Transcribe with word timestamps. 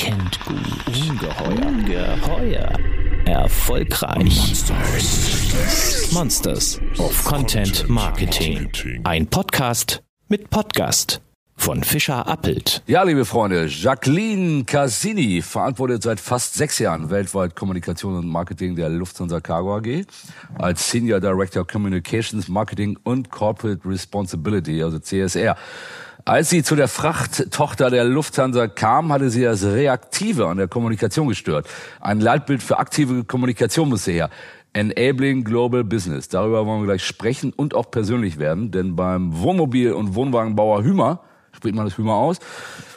kennt 0.00 0.40
gut. 0.46 0.56
Ungeheuer. 0.86 2.16
Geheuer. 2.16 2.72
Erfolgreich. 3.26 4.24
Monsters. 4.24 6.10
Monsters 6.12 6.80
of 6.96 7.22
Content 7.22 7.86
Marketing. 7.86 8.70
Ein 9.04 9.26
Podcast 9.26 10.02
mit 10.28 10.48
Podcast 10.48 11.20
von 11.54 11.84
Fischer 11.84 12.26
Appelt. 12.26 12.82
Ja, 12.86 13.02
liebe 13.02 13.26
Freunde, 13.26 13.66
Jacqueline 13.66 14.64
Cassini 14.64 15.42
verantwortet 15.42 16.02
seit 16.02 16.18
fast 16.18 16.54
sechs 16.54 16.78
Jahren 16.78 17.10
weltweit 17.10 17.54
Kommunikation 17.54 18.16
und 18.16 18.26
Marketing 18.26 18.76
der 18.76 18.88
Lufthansa 18.88 19.40
Cargo 19.40 19.76
AG 19.76 20.06
als 20.58 20.90
Senior 20.90 21.20
Director 21.20 21.66
Communications, 21.66 22.48
Marketing 22.48 22.98
und 23.04 23.30
Corporate 23.30 23.86
Responsibility, 23.86 24.82
also 24.82 24.98
CSR. 24.98 25.54
Als 26.30 26.48
sie 26.48 26.62
zu 26.62 26.76
der 26.76 26.86
Frachttochter 26.86 27.90
der 27.90 28.04
Lufthansa 28.04 28.68
kam, 28.68 29.12
hatte 29.12 29.30
sie 29.30 29.42
das 29.42 29.64
Reaktive 29.64 30.46
an 30.46 30.58
der 30.58 30.68
Kommunikation 30.68 31.26
gestört. 31.26 31.66
Ein 32.00 32.20
Leitbild 32.20 32.62
für 32.62 32.78
aktive 32.78 33.24
Kommunikation 33.24 33.88
musste 33.88 34.12
her. 34.12 34.30
Enabling 34.72 35.42
Global 35.42 35.82
Business. 35.82 36.28
Darüber 36.28 36.64
wollen 36.66 36.82
wir 36.82 36.86
gleich 36.86 37.04
sprechen 37.04 37.52
und 37.52 37.74
auch 37.74 37.90
persönlich 37.90 38.38
werden, 38.38 38.70
denn 38.70 38.94
beim 38.94 39.40
Wohnmobil- 39.40 39.90
und 39.90 40.14
Wohnwagenbauer 40.14 40.84
Hümer 40.84 41.18
spricht 41.50 41.74
man 41.74 41.86
das 41.86 41.98
Hümer 41.98 42.14
aus, 42.14 42.38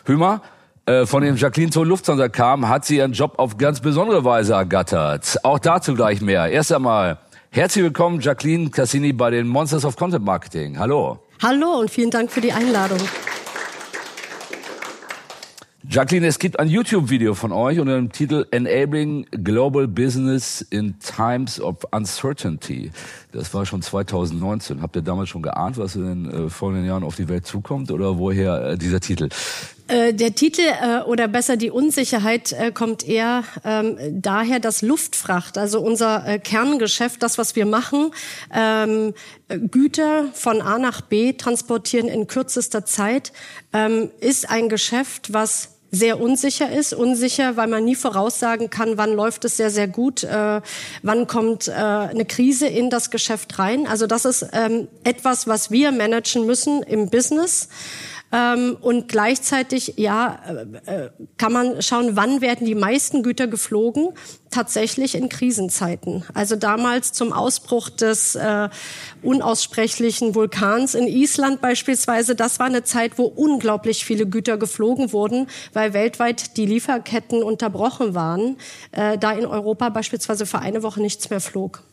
Hümer, 0.05 0.43
äh, 0.85 1.07
von 1.07 1.23
dem 1.23 1.35
Jacqueline 1.35 1.71
zur 1.71 1.88
Lufthansa 1.88 2.29
kam, 2.29 2.69
hat 2.69 2.85
sie 2.85 2.97
ihren 2.97 3.13
Job 3.13 3.39
auf 3.39 3.57
ganz 3.57 3.79
besondere 3.79 4.23
Weise 4.23 4.53
ergattert. 4.53 5.43
Auch 5.43 5.57
dazu 5.57 5.95
gleich 5.95 6.21
mehr. 6.21 6.52
Erst 6.52 6.71
einmal 6.71 7.17
herzlich 7.49 7.83
willkommen, 7.83 8.19
Jacqueline 8.19 8.69
Cassini 8.69 9.11
bei 9.11 9.31
den 9.31 9.47
Monsters 9.47 9.85
of 9.85 9.95
Content 9.95 10.23
Marketing. 10.23 10.77
Hallo. 10.77 11.17
Hallo 11.43 11.77
und 11.77 11.91
vielen 11.91 12.09
Dank 12.09 12.31
für 12.31 12.39
die 12.39 12.53
Einladung. 12.53 12.99
Jacqueline, 15.89 16.25
es 16.25 16.39
gibt 16.39 16.57
ein 16.57 16.69
YouTube-Video 16.69 17.33
von 17.33 17.52
euch 17.52 17.81
unter 17.81 17.97
dem 17.97 18.13
Titel 18.13 18.47
Enabling 18.52 19.25
Global 19.30 19.89
Business 19.89 20.61
in 20.61 20.97
Times 20.99 21.59
of 21.59 21.86
Uncertainty. 21.91 22.91
Das 23.33 23.53
war 23.53 23.66
schon 23.66 23.81
2019. 23.81 24.81
Habt 24.81 24.95
ihr 24.95 25.02
damals 25.02 25.27
schon 25.27 25.41
geahnt, 25.41 25.77
was 25.77 25.97
in 25.97 26.05
den 26.05 26.45
äh, 26.45 26.49
folgenden 26.49 26.88
Jahren 26.88 27.03
auf 27.03 27.17
die 27.17 27.27
Welt 27.27 27.45
zukommt 27.45 27.91
oder 27.91 28.17
woher 28.17 28.64
äh, 28.64 28.77
dieser 28.77 29.02
Titel? 29.02 29.27
Äh, 29.88 30.14
der 30.14 30.34
Titel 30.34 30.62
äh, 30.62 31.02
oder 31.02 31.28
besser 31.28 31.58
die 31.58 31.70
Unsicherheit 31.70 32.53
äh, 32.53 32.72
kommt 32.72 33.08
eher 33.08 33.44
ähm, 33.66 33.98
daher, 34.12 34.59
dass 34.59 34.81
Luftfracht, 34.81 35.58
also 35.58 35.81
unser 35.81 36.26
äh, 36.26 36.39
Kerngeschäft, 36.39 37.22
das, 37.22 37.38
was 37.38 37.58
wir 37.58 37.66
machen, 37.66 38.11
ähm, 38.54 39.14
Güter 39.50 40.30
von 40.34 40.61
A 40.61 40.80
nach 40.80 41.02
B 41.02 41.34
transportieren 41.34 42.08
in 42.08 42.28
kürzester 42.28 42.86
Zeit, 42.86 43.34
ähm, 43.73 44.09
ist 44.22 44.50
ein 44.50 44.70
Geschäft, 44.70 45.34
was 45.34 45.73
sehr 45.94 46.20
unsicher 46.20 46.72
ist. 46.72 46.94
Unsicher, 46.94 47.56
weil 47.56 47.67
man 47.67 47.86
nie 47.86 47.95
voraussagen 47.95 48.72
kann, 48.72 48.98
wann 48.98 49.14
läuft 49.14 49.45
es 49.45 49.58
sehr, 49.58 49.70
sehr 49.70 49.88
gut, 49.88 50.23
äh, 50.23 50.59
wann 51.04 51.28
kommt 51.28 51.67
äh, 51.67 51.72
eine 51.72 52.26
Krise 52.26 52.66
in 52.67 52.89
das 52.89 53.11
Geschäft 53.11 53.59
rein. 53.59 53.86
Also 53.86 54.08
das 54.08 54.26
ist 54.26 54.48
ähm, 54.54 54.88
etwas, 55.04 55.45
was 55.45 55.70
wir 55.70 55.92
managen 55.92 56.48
müssen 56.48 56.81
im 56.81 57.11
Business. 57.11 57.70
Ähm, 58.34 58.78
und 58.81 59.09
gleichzeitig, 59.09 59.94
ja, 59.98 60.39
äh, 60.88 61.06
äh, 61.06 61.09
kann 61.38 61.53
man 61.53 61.84
schauen, 61.84 62.16
wann 62.16 62.42
werden 62.42 62.66
die 62.66 62.73
meisten 62.73 63.22
Güter 63.22 63.45
geflogen? 63.45 64.09
Tatsächlich 64.50 65.14
in 65.14 65.30
Krisenzeiten. 65.30 66.26
Also 66.34 66.56
damals 66.56 67.14
zum 67.14 67.31
Ausbruch 67.31 67.92
des 67.92 68.34
äh, 68.34 68.70
unaussprechlichen 69.22 70.34
Vulkans 70.34 70.95
in 70.95 71.08
Island 71.08 71.61
beispielsweise, 71.61 72.36
das 72.36 72.58
war 72.58 72.66
eine 72.66 72.84
Zeit, 72.84 73.20
wo 73.20 73.26
unglaublich 73.26 74.04
viele 74.04 74.26
Güter 74.26 74.58
geflogen 74.58 75.14
wurden, 75.14 75.48
weil 75.73 75.94
weltweit 75.94 76.58
die 76.58 76.66
Lieferketten 76.66 77.44
unterbrochen 77.44 78.16
waren, 78.16 78.58
äh, 78.94 79.20
da 79.20 79.31
in 79.31 79.45
Europa 79.45 79.89
beispielsweise 79.89 80.48
für 80.48 80.59
eine 80.59 80.81
Woche 80.81 81.02
nichts 81.02 81.30
mehr 81.30 81.42
flog. 81.42 81.84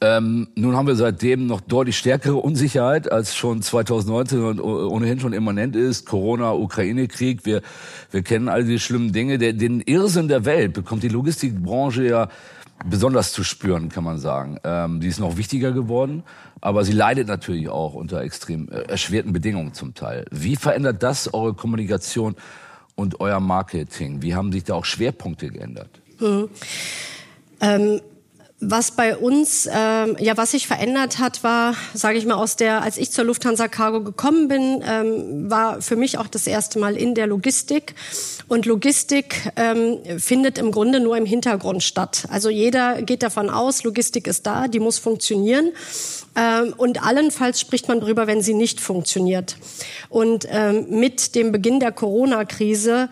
Ähm, 0.00 0.48
nun 0.54 0.76
haben 0.76 0.86
wir 0.86 0.94
seitdem 0.94 1.46
noch 1.46 1.60
deutlich 1.60 1.98
stärkere 1.98 2.36
Unsicherheit, 2.36 3.10
als 3.10 3.34
schon 3.34 3.62
2019 3.62 4.44
und 4.44 4.60
ohnehin 4.60 5.18
schon 5.18 5.32
immanent 5.32 5.74
ist. 5.74 6.06
Corona, 6.06 6.52
Ukraine-Krieg, 6.52 7.44
wir, 7.44 7.62
wir 8.12 8.22
kennen 8.22 8.48
all 8.48 8.64
die 8.64 8.78
schlimmen 8.78 9.12
Dinge. 9.12 9.38
Der, 9.38 9.54
den 9.54 9.80
Irrsinn 9.80 10.28
der 10.28 10.44
Welt 10.44 10.72
bekommt 10.72 11.02
die 11.02 11.08
Logistikbranche 11.08 12.04
ja 12.04 12.28
besonders 12.86 13.32
zu 13.32 13.42
spüren, 13.42 13.88
kann 13.88 14.04
man 14.04 14.18
sagen. 14.18 14.58
Ähm, 14.62 15.00
die 15.00 15.08
ist 15.08 15.18
noch 15.18 15.36
wichtiger 15.36 15.72
geworden, 15.72 16.22
aber 16.60 16.84
sie 16.84 16.92
leidet 16.92 17.26
natürlich 17.26 17.68
auch 17.68 17.94
unter 17.94 18.20
extrem 18.20 18.68
äh, 18.68 18.82
erschwerten 18.82 19.32
Bedingungen 19.32 19.74
zum 19.74 19.94
Teil. 19.94 20.26
Wie 20.30 20.54
verändert 20.54 21.02
das 21.02 21.34
eure 21.34 21.54
Kommunikation 21.54 22.36
und 22.94 23.20
euer 23.20 23.40
Marketing? 23.40 24.22
Wie 24.22 24.36
haben 24.36 24.52
sich 24.52 24.62
da 24.62 24.74
auch 24.74 24.84
Schwerpunkte 24.84 25.48
geändert? 25.48 25.90
Mhm. 26.20 26.48
Ähm 27.60 28.00
was 28.60 28.90
bei 28.90 29.16
uns, 29.16 29.68
ähm, 29.72 30.16
ja, 30.18 30.36
was 30.36 30.50
sich 30.50 30.66
verändert 30.66 31.20
hat, 31.20 31.44
war, 31.44 31.76
sage 31.94 32.18
ich 32.18 32.26
mal, 32.26 32.34
aus 32.34 32.56
der, 32.56 32.82
als 32.82 32.98
ich 32.98 33.12
zur 33.12 33.24
Lufthansa 33.24 33.68
Cargo 33.68 34.02
gekommen 34.02 34.48
bin, 34.48 34.82
ähm, 34.84 35.48
war 35.48 35.80
für 35.80 35.94
mich 35.94 36.18
auch 36.18 36.26
das 36.26 36.46
erste 36.48 36.80
Mal 36.80 36.96
in 36.96 37.14
der 37.14 37.28
Logistik. 37.28 37.94
Und 38.48 38.66
Logistik 38.66 39.52
ähm, 39.54 39.98
findet 40.18 40.58
im 40.58 40.72
Grunde 40.72 40.98
nur 40.98 41.16
im 41.16 41.24
Hintergrund 41.24 41.84
statt. 41.84 42.24
Also 42.30 42.50
jeder 42.50 43.02
geht 43.02 43.22
davon 43.22 43.48
aus, 43.48 43.84
Logistik 43.84 44.26
ist 44.26 44.44
da, 44.44 44.66
die 44.66 44.80
muss 44.80 44.98
funktionieren. 44.98 45.70
Ähm, 46.34 46.74
und 46.76 47.04
allenfalls 47.04 47.60
spricht 47.60 47.86
man 47.86 48.00
darüber, 48.00 48.26
wenn 48.26 48.42
sie 48.42 48.54
nicht 48.54 48.80
funktioniert. 48.80 49.56
Und 50.08 50.48
ähm, 50.50 50.86
mit 50.90 51.36
dem 51.36 51.52
Beginn 51.52 51.78
der 51.78 51.92
Corona-Krise, 51.92 53.08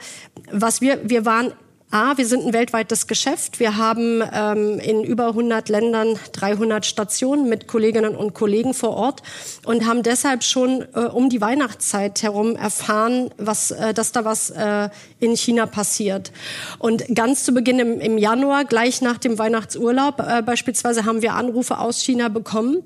was 0.50 0.80
wir, 0.80 1.08
wir 1.08 1.24
waren 1.24 1.52
A, 1.92 2.18
wir 2.18 2.26
sind 2.26 2.44
ein 2.44 2.52
weltweites 2.52 3.06
Geschäft. 3.06 3.60
Wir 3.60 3.76
haben 3.76 4.20
ähm, 4.32 4.80
in 4.80 5.04
über 5.04 5.28
100 5.28 5.68
Ländern 5.68 6.18
300 6.32 6.84
Stationen 6.84 7.48
mit 7.48 7.68
Kolleginnen 7.68 8.16
und 8.16 8.34
Kollegen 8.34 8.74
vor 8.74 8.96
Ort 8.96 9.22
und 9.64 9.86
haben 9.86 10.02
deshalb 10.02 10.42
schon 10.42 10.84
äh, 10.94 11.02
um 11.02 11.30
die 11.30 11.40
Weihnachtszeit 11.40 12.24
herum 12.24 12.56
erfahren, 12.56 13.30
was, 13.38 13.70
äh, 13.70 13.94
dass 13.94 14.10
da 14.10 14.24
was 14.24 14.50
äh, 14.50 14.88
in 15.20 15.36
China 15.36 15.66
passiert. 15.66 16.32
Und 16.80 17.04
ganz 17.14 17.44
zu 17.44 17.54
Beginn 17.54 17.78
im, 17.78 18.00
im 18.00 18.18
Januar, 18.18 18.64
gleich 18.64 19.00
nach 19.00 19.18
dem 19.18 19.38
Weihnachtsurlaub 19.38 20.18
äh, 20.18 20.42
beispielsweise, 20.42 21.04
haben 21.04 21.22
wir 21.22 21.34
Anrufe 21.34 21.78
aus 21.78 22.02
China 22.02 22.28
bekommen 22.28 22.82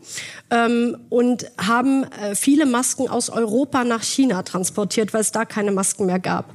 ähm, 0.50 0.98
und 1.08 1.50
haben 1.56 2.04
äh, 2.04 2.34
viele 2.34 2.66
Masken 2.66 3.08
aus 3.08 3.30
Europa 3.30 3.82
nach 3.82 4.02
China 4.02 4.42
transportiert, 4.42 5.14
weil 5.14 5.22
es 5.22 5.32
da 5.32 5.46
keine 5.46 5.72
Masken 5.72 6.04
mehr 6.04 6.20
gab. 6.20 6.52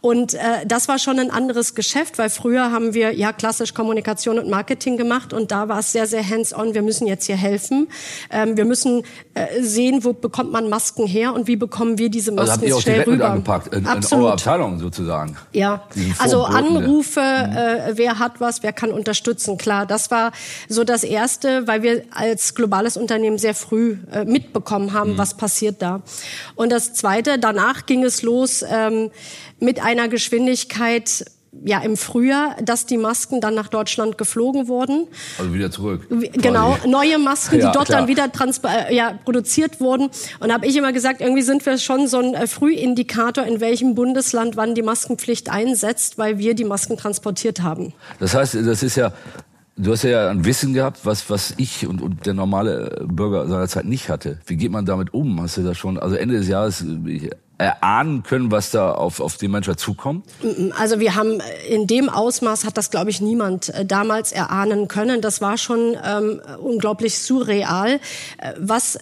Und 0.00 0.34
äh, 0.34 0.64
das 0.64 0.86
war 0.86 1.00
schon 1.00 1.18
ein 1.18 1.32
anderes 1.32 1.74
Geschäft. 1.74 1.87
Geschäft, 1.88 2.18
weil 2.18 2.28
früher 2.28 2.70
haben 2.70 2.92
wir 2.92 3.14
ja 3.14 3.32
klassisch 3.32 3.72
Kommunikation 3.72 4.38
und 4.38 4.50
Marketing 4.50 4.98
gemacht 4.98 5.32
und 5.32 5.50
da 5.50 5.68
war 5.68 5.78
es 5.78 5.90
sehr, 5.90 6.06
sehr 6.06 6.22
hands-on. 6.28 6.74
Wir 6.74 6.82
müssen 6.82 7.06
jetzt 7.06 7.24
hier 7.24 7.36
helfen. 7.36 7.88
Ähm, 8.30 8.58
wir 8.58 8.66
müssen 8.66 9.04
äh, 9.32 9.62
sehen, 9.62 10.04
wo 10.04 10.12
bekommt 10.12 10.52
man 10.52 10.68
Masken 10.68 11.06
her 11.06 11.32
und 11.32 11.46
wie 11.46 11.56
bekommen 11.56 11.96
wir 11.96 12.10
diese 12.10 12.30
Masken 12.30 12.50
also 12.50 12.60
habt 12.60 12.68
ihr 12.68 12.76
auch 12.76 12.80
schnell 12.82 13.02
rüber. 13.04 13.30
angepackt 13.30 13.74
in, 13.74 13.86
in 13.86 13.86
eurer 13.86 14.32
Abteilung 14.32 14.78
sozusagen. 14.78 15.38
Ja, 15.52 15.88
also 16.18 16.44
Anrufe, 16.44 17.20
mhm. 17.20 17.56
äh, 17.56 17.96
wer 17.96 18.18
hat 18.18 18.38
was, 18.38 18.62
wer 18.62 18.74
kann 18.74 18.90
unterstützen. 18.90 19.56
Klar, 19.56 19.86
das 19.86 20.10
war 20.10 20.32
so 20.68 20.84
das 20.84 21.04
Erste, 21.04 21.66
weil 21.66 21.82
wir 21.82 22.02
als 22.10 22.54
globales 22.54 22.98
Unternehmen 22.98 23.38
sehr 23.38 23.54
früh 23.54 23.96
äh, 24.12 24.26
mitbekommen 24.26 24.92
haben, 24.92 25.12
mhm. 25.12 25.18
was 25.18 25.38
passiert 25.38 25.80
da. 25.80 26.02
Und 26.54 26.70
das 26.70 26.92
Zweite, 26.92 27.38
danach 27.38 27.86
ging 27.86 28.04
es 28.04 28.20
los 28.20 28.62
ähm, 28.70 29.10
mit 29.58 29.82
einer 29.82 30.08
Geschwindigkeit, 30.08 31.24
ja 31.64 31.80
im 31.80 31.96
Frühjahr, 31.96 32.56
dass 32.62 32.86
die 32.86 32.96
Masken 32.96 33.40
dann 33.40 33.54
nach 33.54 33.68
Deutschland 33.68 34.18
geflogen 34.18 34.68
wurden. 34.68 35.06
Also 35.38 35.54
wieder 35.54 35.70
zurück. 35.70 36.06
Genau, 36.08 36.74
quasi. 36.74 36.88
neue 36.88 37.18
Masken, 37.18 37.58
ja, 37.60 37.66
die 37.68 37.72
dort 37.72 37.86
klar. 37.86 38.00
dann 38.00 38.08
wieder 38.08 38.30
äh, 38.64 38.94
ja, 38.94 39.18
produziert 39.24 39.80
wurden. 39.80 40.10
Und 40.40 40.52
habe 40.52 40.66
ich 40.66 40.76
immer 40.76 40.92
gesagt, 40.92 41.20
irgendwie 41.20 41.42
sind 41.42 41.64
wir 41.64 41.78
schon 41.78 42.06
so 42.08 42.18
ein 42.18 42.34
äh, 42.34 42.46
Frühindikator, 42.46 43.44
in 43.44 43.60
welchem 43.60 43.94
Bundesland 43.94 44.56
wann 44.56 44.74
die 44.74 44.82
Maskenpflicht 44.82 45.50
einsetzt, 45.50 46.18
weil 46.18 46.38
wir 46.38 46.54
die 46.54 46.64
Masken 46.64 46.96
transportiert 46.96 47.62
haben. 47.62 47.92
Das 48.18 48.34
heißt, 48.34 48.54
das 48.54 48.82
ist 48.82 48.96
ja 48.96 49.12
Du 49.80 49.92
hast 49.92 50.02
ja 50.02 50.28
ein 50.28 50.44
Wissen 50.44 50.74
gehabt, 50.74 51.06
was, 51.06 51.30
was 51.30 51.54
ich 51.56 51.86
und, 51.86 52.02
und 52.02 52.26
der 52.26 52.34
normale 52.34 53.06
Bürger 53.06 53.46
seiner 53.46 53.68
Zeit 53.68 53.84
nicht 53.84 54.08
hatte. 54.08 54.40
Wie 54.44 54.56
geht 54.56 54.72
man 54.72 54.86
damit 54.86 55.14
um? 55.14 55.40
Hast 55.40 55.56
du 55.56 55.62
da 55.62 55.72
schon, 55.72 55.98
also 55.98 56.16
Ende 56.16 56.36
des 56.36 56.48
Jahres 56.48 56.84
erahnen 57.58 58.22
können, 58.22 58.52
was 58.52 58.70
da 58.70 58.92
auf, 58.92 59.20
auf 59.20 59.36
die 59.36 59.48
Menschheit 59.48 59.80
zukommt? 59.80 60.24
Also 60.78 61.00
wir 61.00 61.16
haben 61.16 61.40
in 61.68 61.88
dem 61.88 62.08
Ausmaß 62.08 62.64
hat 62.64 62.76
das, 62.76 62.90
glaube 62.90 63.10
ich, 63.10 63.20
niemand 63.20 63.68
äh, 63.70 63.84
damals 63.84 64.30
erahnen 64.32 64.86
können. 64.86 65.20
Das 65.20 65.40
war 65.40 65.58
schon 65.58 65.96
ähm, 66.04 66.40
unglaublich 66.60 67.18
surreal. 67.18 68.00
Äh, 68.38 68.54
was 68.58 68.98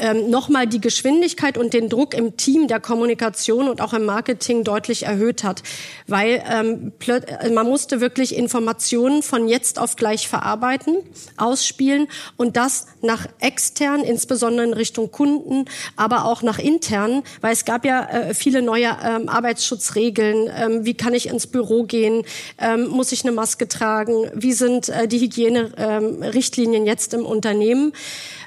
ähm, 0.00 0.30
nochmal 0.30 0.66
die 0.66 0.80
Geschwindigkeit 0.80 1.58
und 1.58 1.72
den 1.74 1.88
Druck 1.88 2.14
im 2.14 2.36
Team 2.36 2.68
der 2.68 2.80
Kommunikation 2.80 3.68
und 3.68 3.80
auch 3.80 3.92
im 3.92 4.04
Marketing 4.04 4.64
deutlich 4.64 5.04
erhöht 5.04 5.44
hat, 5.44 5.62
weil 6.06 6.42
ähm, 6.50 6.92
äh, 7.06 7.50
man 7.50 7.66
musste 7.66 8.00
wirklich 8.00 8.34
Informationen 8.36 9.22
von 9.22 9.48
jetzt 9.48 9.78
auf 9.78 9.96
gleich 9.96 10.28
verarbeiten, 10.28 10.96
ausspielen 11.36 12.08
und 12.36 12.56
das 12.56 12.86
nach 13.02 13.26
extern, 13.38 14.00
insbesondere 14.00 14.66
in 14.66 14.72
Richtung 14.72 15.10
Kunden, 15.10 15.66
aber 15.96 16.24
auch 16.24 16.42
nach 16.42 16.58
intern, 16.58 17.22
weil 17.40 17.52
es 17.52 17.64
gab 17.64 17.84
ja 17.84 18.04
äh, 18.04 18.34
viele 18.34 18.62
neue 18.62 18.96
ähm, 19.04 19.28
Arbeitsschutzregeln. 19.28 20.50
Ähm, 20.54 20.84
wie 20.84 20.94
kann 20.94 21.14
ich 21.14 21.28
ins 21.28 21.46
Büro 21.46 21.84
gehen? 21.84 22.24
Ähm, 22.58 22.88
muss 22.88 23.12
ich 23.12 23.24
eine 23.24 23.32
Maske 23.32 23.68
tragen? 23.68 24.30
Wie 24.34 24.52
sind 24.52 24.88
äh, 24.88 25.06
die 25.06 25.20
Hygienerichtlinien 25.20 26.82
ähm, 26.82 26.86
jetzt 26.86 27.14
im 27.14 27.26
Unternehmen? 27.26 27.92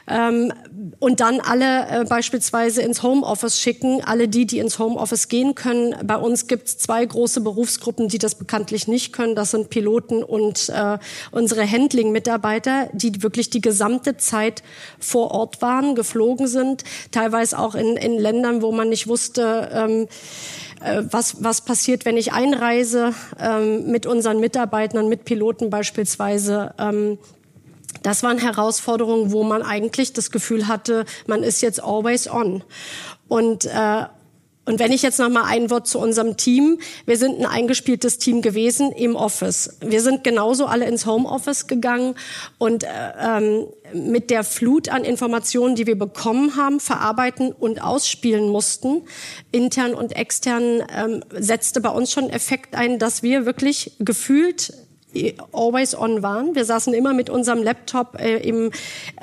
Ähm, 0.07 0.51
und 0.99 1.21
dann 1.21 1.39
alle 1.39 1.87
äh, 1.87 2.05
beispielsweise 2.05 2.81
ins 2.81 3.03
Homeoffice 3.03 3.59
schicken, 3.59 4.01
alle 4.03 4.27
die, 4.27 4.45
die 4.45 4.59
ins 4.59 4.77
Homeoffice 4.79 5.29
gehen 5.29 5.55
können. 5.55 5.95
Bei 6.03 6.17
uns 6.17 6.47
gibt 6.47 6.67
es 6.67 6.77
zwei 6.77 7.05
große 7.05 7.41
Berufsgruppen, 7.41 8.09
die 8.09 8.17
das 8.17 8.35
bekanntlich 8.35 8.87
nicht 8.87 9.13
können. 9.13 9.35
Das 9.35 9.51
sind 9.51 9.69
Piloten 9.69 10.21
und 10.23 10.69
äh, 10.69 10.97
unsere 11.31 11.69
Handling-Mitarbeiter, 11.69 12.89
die 12.91 13.23
wirklich 13.23 13.49
die 13.49 13.61
gesamte 13.61 14.17
Zeit 14.17 14.61
vor 14.99 15.31
Ort 15.31 15.61
waren, 15.61 15.95
geflogen 15.95 16.47
sind, 16.47 16.83
teilweise 17.11 17.57
auch 17.57 17.75
in, 17.75 17.95
in 17.95 18.17
Ländern, 18.17 18.61
wo 18.61 18.71
man 18.71 18.89
nicht 18.89 19.07
wusste, 19.07 19.69
ähm, 19.73 20.07
äh, 20.83 21.03
was, 21.09 21.43
was 21.43 21.61
passiert, 21.61 22.03
wenn 22.03 22.17
ich 22.17 22.33
einreise 22.33 23.13
ähm, 23.39 23.89
mit 23.89 24.05
unseren 24.05 24.41
Mitarbeitern, 24.41 25.07
mit 25.07 25.23
Piloten 25.23 25.69
beispielsweise. 25.69 26.73
Ähm, 26.77 27.17
das 28.03 28.21
waren 28.21 28.37
Herausforderungen, 28.37 29.31
wo 29.31 29.43
man 29.43 29.63
eigentlich 29.63 30.13
das 30.13 30.29
Gefühl 30.29 30.67
hatte, 30.67 31.05
man 31.25 31.41
ist 31.41 31.61
jetzt 31.61 31.83
always 31.83 32.29
on. 32.29 32.63
Und 33.27 33.65
äh, 33.65 34.05
und 34.65 34.79
wenn 34.79 34.93
ich 34.93 35.01
jetzt 35.01 35.19
noch 35.19 35.29
mal 35.29 35.43
ein 35.43 35.69
Wort 35.69 35.87
zu 35.87 35.99
unserem 35.99 36.37
Team, 36.37 36.79
wir 37.05 37.17
sind 37.17 37.37
ein 37.37 37.45
eingespieltes 37.45 38.17
Team 38.17 38.41
gewesen 38.41 38.93
im 38.93 39.15
Office. 39.17 39.77
Wir 39.81 40.01
sind 40.01 40.23
genauso 40.23 40.67
alle 40.67 40.85
ins 40.85 41.05
Homeoffice 41.05 41.67
gegangen 41.67 42.15
und 42.59 42.85
äh, 42.85 42.87
ähm, 43.19 43.67
mit 43.93 44.29
der 44.29 44.45
Flut 44.45 44.87
an 44.87 45.03
Informationen, 45.03 45.75
die 45.75 45.85
wir 45.85 45.97
bekommen 45.99 46.55
haben, 46.55 46.79
verarbeiten 46.79 47.51
und 47.51 47.83
ausspielen 47.83 48.47
mussten, 48.47 49.01
intern 49.51 49.93
und 49.93 50.15
extern, 50.15 50.81
ähm, 50.95 51.23
setzte 51.37 51.81
bei 51.81 51.89
uns 51.89 52.13
schon 52.13 52.29
Effekt 52.29 52.73
ein, 52.73 52.99
dass 52.99 53.21
wir 53.21 53.45
wirklich 53.45 53.91
gefühlt 53.99 54.73
always 55.51 55.95
on 55.95 56.21
waren. 56.23 56.55
Wir 56.55 56.65
saßen 56.65 56.93
immer 56.93 57.13
mit 57.13 57.29
unserem 57.29 57.63
Laptop 57.63 58.19
äh, 58.19 58.37
im, 58.37 58.71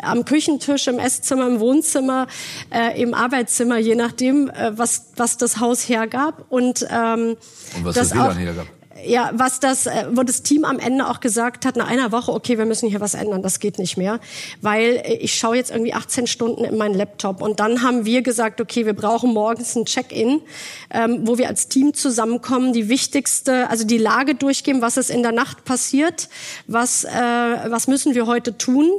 am 0.01 0.25
Küchentisch, 0.25 0.87
im 0.89 0.99
Esszimmer, 0.99 1.47
im 1.47 1.61
Wohnzimmer, 1.61 2.27
äh, 2.71 3.01
im 3.01 3.15
Arbeitszimmer, 3.15 3.79
je 3.79 3.95
nachdem, 3.95 4.49
äh, 4.51 4.77
was, 4.77 5.07
was 5.17 5.37
das 5.37 5.61
Haus 5.61 5.89
hergab. 5.89 6.45
Und, 6.49 6.87
ähm, 6.91 7.37
und 7.77 7.85
was 7.85 7.95
das, 7.95 8.11
das 8.11 8.19
WLAN 8.19 8.37
hergab 8.37 8.67
ja, 9.05 9.31
was 9.35 9.61
das, 9.61 9.87
äh, 9.87 10.07
wo 10.13 10.23
das 10.23 10.43
Team 10.43 10.65
am 10.65 10.79
Ende 10.79 11.09
auch 11.09 11.21
gesagt 11.21 11.65
hat, 11.65 11.77
nach 11.77 11.89
einer 11.89 12.13
Woche, 12.13 12.33
okay, 12.33 12.59
wir 12.59 12.67
müssen 12.67 12.89
hier 12.89 13.01
was 13.01 13.15
ändern, 13.15 13.43
das 13.43 13.61
geht 13.61 13.79
nicht 13.79 13.97
mehr, 13.97 14.21
weil 14.61 15.01
äh, 15.05 15.15
ich 15.15 15.35
schaue 15.35 15.57
jetzt 15.57 15.71
irgendwie 15.71 15.95
18 15.95 16.27
Stunden 16.27 16.65
in 16.65 16.77
meinen 16.77 16.95
Laptop. 16.95 17.43
Und 17.43 17.61
dann 17.61 17.83
haben 17.83 18.05
wir 18.05 18.23
gesagt, 18.23 18.61
okay, 18.61 18.87
wir 18.87 18.93
brauchen 18.93 19.33
morgens 19.33 19.77
ein 19.77 19.85
Check-in, 19.85 20.43
ähm, 20.91 21.27
wo 21.27 21.39
wir 21.39 21.49
als 21.49 21.69
Team 21.69 21.95
zusammenkommen, 21.95 22.73
die 22.73 22.89
wichtigste, 22.89 23.69
also 23.69 23.85
die 23.85 23.99
Lage 23.99 24.35
durchgeben, 24.35 24.83
was 24.83 24.97
ist 24.97 25.11
in 25.11 25.23
der 25.23 25.33
Nacht 25.33 25.65
passiert, 25.65 26.29
was, 26.67 27.05
äh, 27.05 27.11
was 27.11 27.87
müssen 27.87 28.15
wir 28.15 28.27
heute 28.27 28.57
tun, 28.59 28.91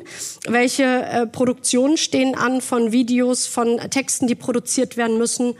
welche 0.47 0.83
äh, 0.83 1.27
Produktionen 1.27 1.97
stehen 1.97 2.35
an 2.35 2.61
von 2.61 2.91
Videos, 2.91 3.47
von 3.47 3.77
Texten, 3.89 4.27
die 4.27 4.35
produziert 4.35 4.97
werden 4.97 5.17
müssen. 5.17 5.55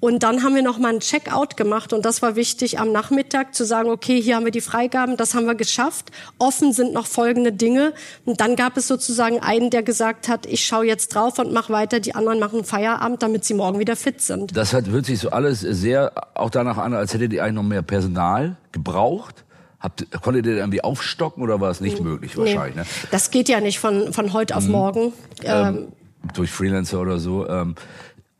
Und 0.00 0.22
dann 0.22 0.42
haben 0.42 0.54
wir 0.54 0.62
noch 0.62 0.78
mal 0.78 0.94
ein 0.94 1.00
Check-out 1.00 1.56
gemacht. 1.56 1.92
Und 1.92 2.04
das 2.04 2.22
war 2.22 2.36
wichtig 2.36 2.78
am 2.78 2.92
Nachmittag 2.92 3.54
zu 3.54 3.64
sagen, 3.64 3.85
sagen, 3.86 3.94
okay, 3.94 4.20
hier 4.20 4.36
haben 4.36 4.44
wir 4.44 4.52
die 4.52 4.60
Freigaben, 4.60 5.16
das 5.16 5.34
haben 5.34 5.46
wir 5.46 5.54
geschafft. 5.54 6.10
Offen 6.38 6.72
sind 6.72 6.92
noch 6.92 7.06
folgende 7.06 7.52
Dinge. 7.52 7.92
Und 8.24 8.40
dann 8.40 8.56
gab 8.56 8.76
es 8.76 8.88
sozusagen 8.88 9.40
einen, 9.40 9.70
der 9.70 9.82
gesagt 9.82 10.28
hat, 10.28 10.46
ich 10.46 10.64
schaue 10.64 10.86
jetzt 10.86 11.14
drauf 11.14 11.38
und 11.38 11.52
mache 11.52 11.72
weiter, 11.72 12.00
die 12.00 12.14
anderen 12.14 12.38
machen 12.38 12.64
Feierabend, 12.64 13.22
damit 13.22 13.44
sie 13.44 13.54
morgen 13.54 13.78
wieder 13.78 13.96
fit 13.96 14.20
sind. 14.20 14.56
Das 14.56 14.72
hat, 14.72 14.88
hört 14.88 15.06
sich 15.06 15.18
so 15.18 15.30
alles 15.30 15.60
sehr 15.60 16.12
auch 16.34 16.50
danach 16.50 16.78
an, 16.78 16.94
als 16.94 17.14
hättet 17.14 17.32
ihr 17.32 17.42
eigentlich 17.42 17.54
noch 17.54 17.62
mehr 17.62 17.82
Personal 17.82 18.56
gebraucht. 18.72 19.44
Habt, 19.78 20.10
konntet 20.22 20.46
ihr 20.46 20.56
irgendwie 20.56 20.82
aufstocken 20.82 21.42
oder 21.42 21.60
war 21.60 21.70
es 21.70 21.80
nicht 21.80 21.98
nee. 21.98 22.04
möglich 22.04 22.36
wahrscheinlich? 22.36 22.76
Nee. 22.76 22.82
Ne? 22.82 22.86
Das 23.10 23.30
geht 23.30 23.48
ja 23.48 23.60
nicht 23.60 23.78
von, 23.78 24.12
von 24.12 24.32
heute 24.32 24.56
auf 24.56 24.64
mhm. 24.64 24.72
morgen. 24.72 25.12
Ähm, 25.42 25.66
ähm, 25.66 25.88
durch 26.34 26.50
Freelancer 26.50 27.00
oder 27.00 27.18
so. 27.18 27.46
Ähm, 27.46 27.74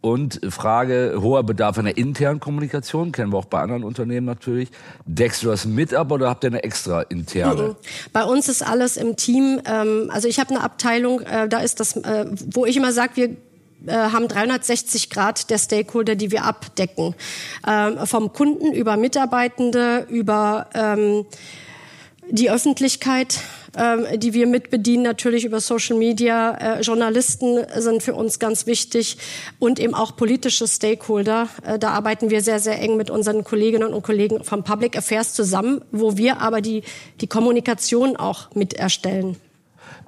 und 0.06 0.38
Frage, 0.50 1.18
hoher 1.20 1.42
Bedarf 1.42 1.78
an 1.78 1.86
der 1.86 1.96
internen 1.96 2.38
Kommunikation, 2.38 3.10
kennen 3.10 3.32
wir 3.32 3.38
auch 3.38 3.46
bei 3.46 3.58
anderen 3.58 3.82
Unternehmen 3.82 4.24
natürlich. 4.24 4.68
Deckst 5.04 5.42
du 5.42 5.48
das 5.48 5.64
mit 5.66 5.92
ab 5.92 6.12
oder 6.12 6.28
habt 6.28 6.44
ihr 6.44 6.50
eine 6.50 6.62
extra 6.62 7.02
interne? 7.02 7.70
Mhm. 7.70 7.76
Bei 8.12 8.22
uns 8.22 8.48
ist 8.48 8.64
alles 8.64 8.96
im 8.96 9.16
Team. 9.16 9.60
Ähm, 9.66 10.08
also 10.12 10.28
ich 10.28 10.38
habe 10.38 10.50
eine 10.50 10.62
Abteilung, 10.62 11.22
äh, 11.22 11.48
da 11.48 11.58
ist 11.58 11.80
das, 11.80 11.96
äh, 11.96 12.24
wo 12.54 12.66
ich 12.66 12.76
immer 12.76 12.92
sage, 12.92 13.16
wir 13.16 13.30
äh, 13.86 14.10
haben 14.12 14.28
360 14.28 15.10
Grad 15.10 15.50
der 15.50 15.58
Stakeholder, 15.58 16.14
die 16.14 16.30
wir 16.30 16.44
abdecken. 16.44 17.16
Ähm, 17.66 17.98
vom 18.06 18.32
Kunden 18.32 18.72
über 18.72 18.96
Mitarbeitende, 18.96 20.06
über 20.08 20.68
ähm, 20.72 21.26
die 22.30 22.48
Öffentlichkeit, 22.48 23.40
ähm, 23.76 24.06
die 24.18 24.34
wir 24.34 24.46
mitbedienen, 24.46 25.02
natürlich 25.02 25.44
über 25.44 25.60
Social 25.60 25.96
Media. 25.96 26.78
Äh, 26.78 26.80
Journalisten 26.80 27.58
sind 27.76 28.02
für 28.02 28.14
uns 28.14 28.38
ganz 28.38 28.66
wichtig 28.66 29.18
und 29.58 29.78
eben 29.78 29.94
auch 29.94 30.16
politische 30.16 30.66
Stakeholder. 30.66 31.48
Äh, 31.64 31.78
da 31.78 31.90
arbeiten 31.90 32.30
wir 32.30 32.40
sehr, 32.42 32.58
sehr 32.58 32.80
eng 32.80 32.96
mit 32.96 33.10
unseren 33.10 33.44
Kolleginnen 33.44 33.92
und 33.92 34.02
Kollegen 34.02 34.44
vom 34.44 34.64
Public 34.64 34.96
Affairs 34.96 35.34
zusammen, 35.34 35.82
wo 35.92 36.16
wir 36.16 36.40
aber 36.40 36.60
die, 36.60 36.82
die 37.20 37.26
Kommunikation 37.26 38.16
auch 38.16 38.54
mit 38.54 38.74
erstellen. 38.74 39.36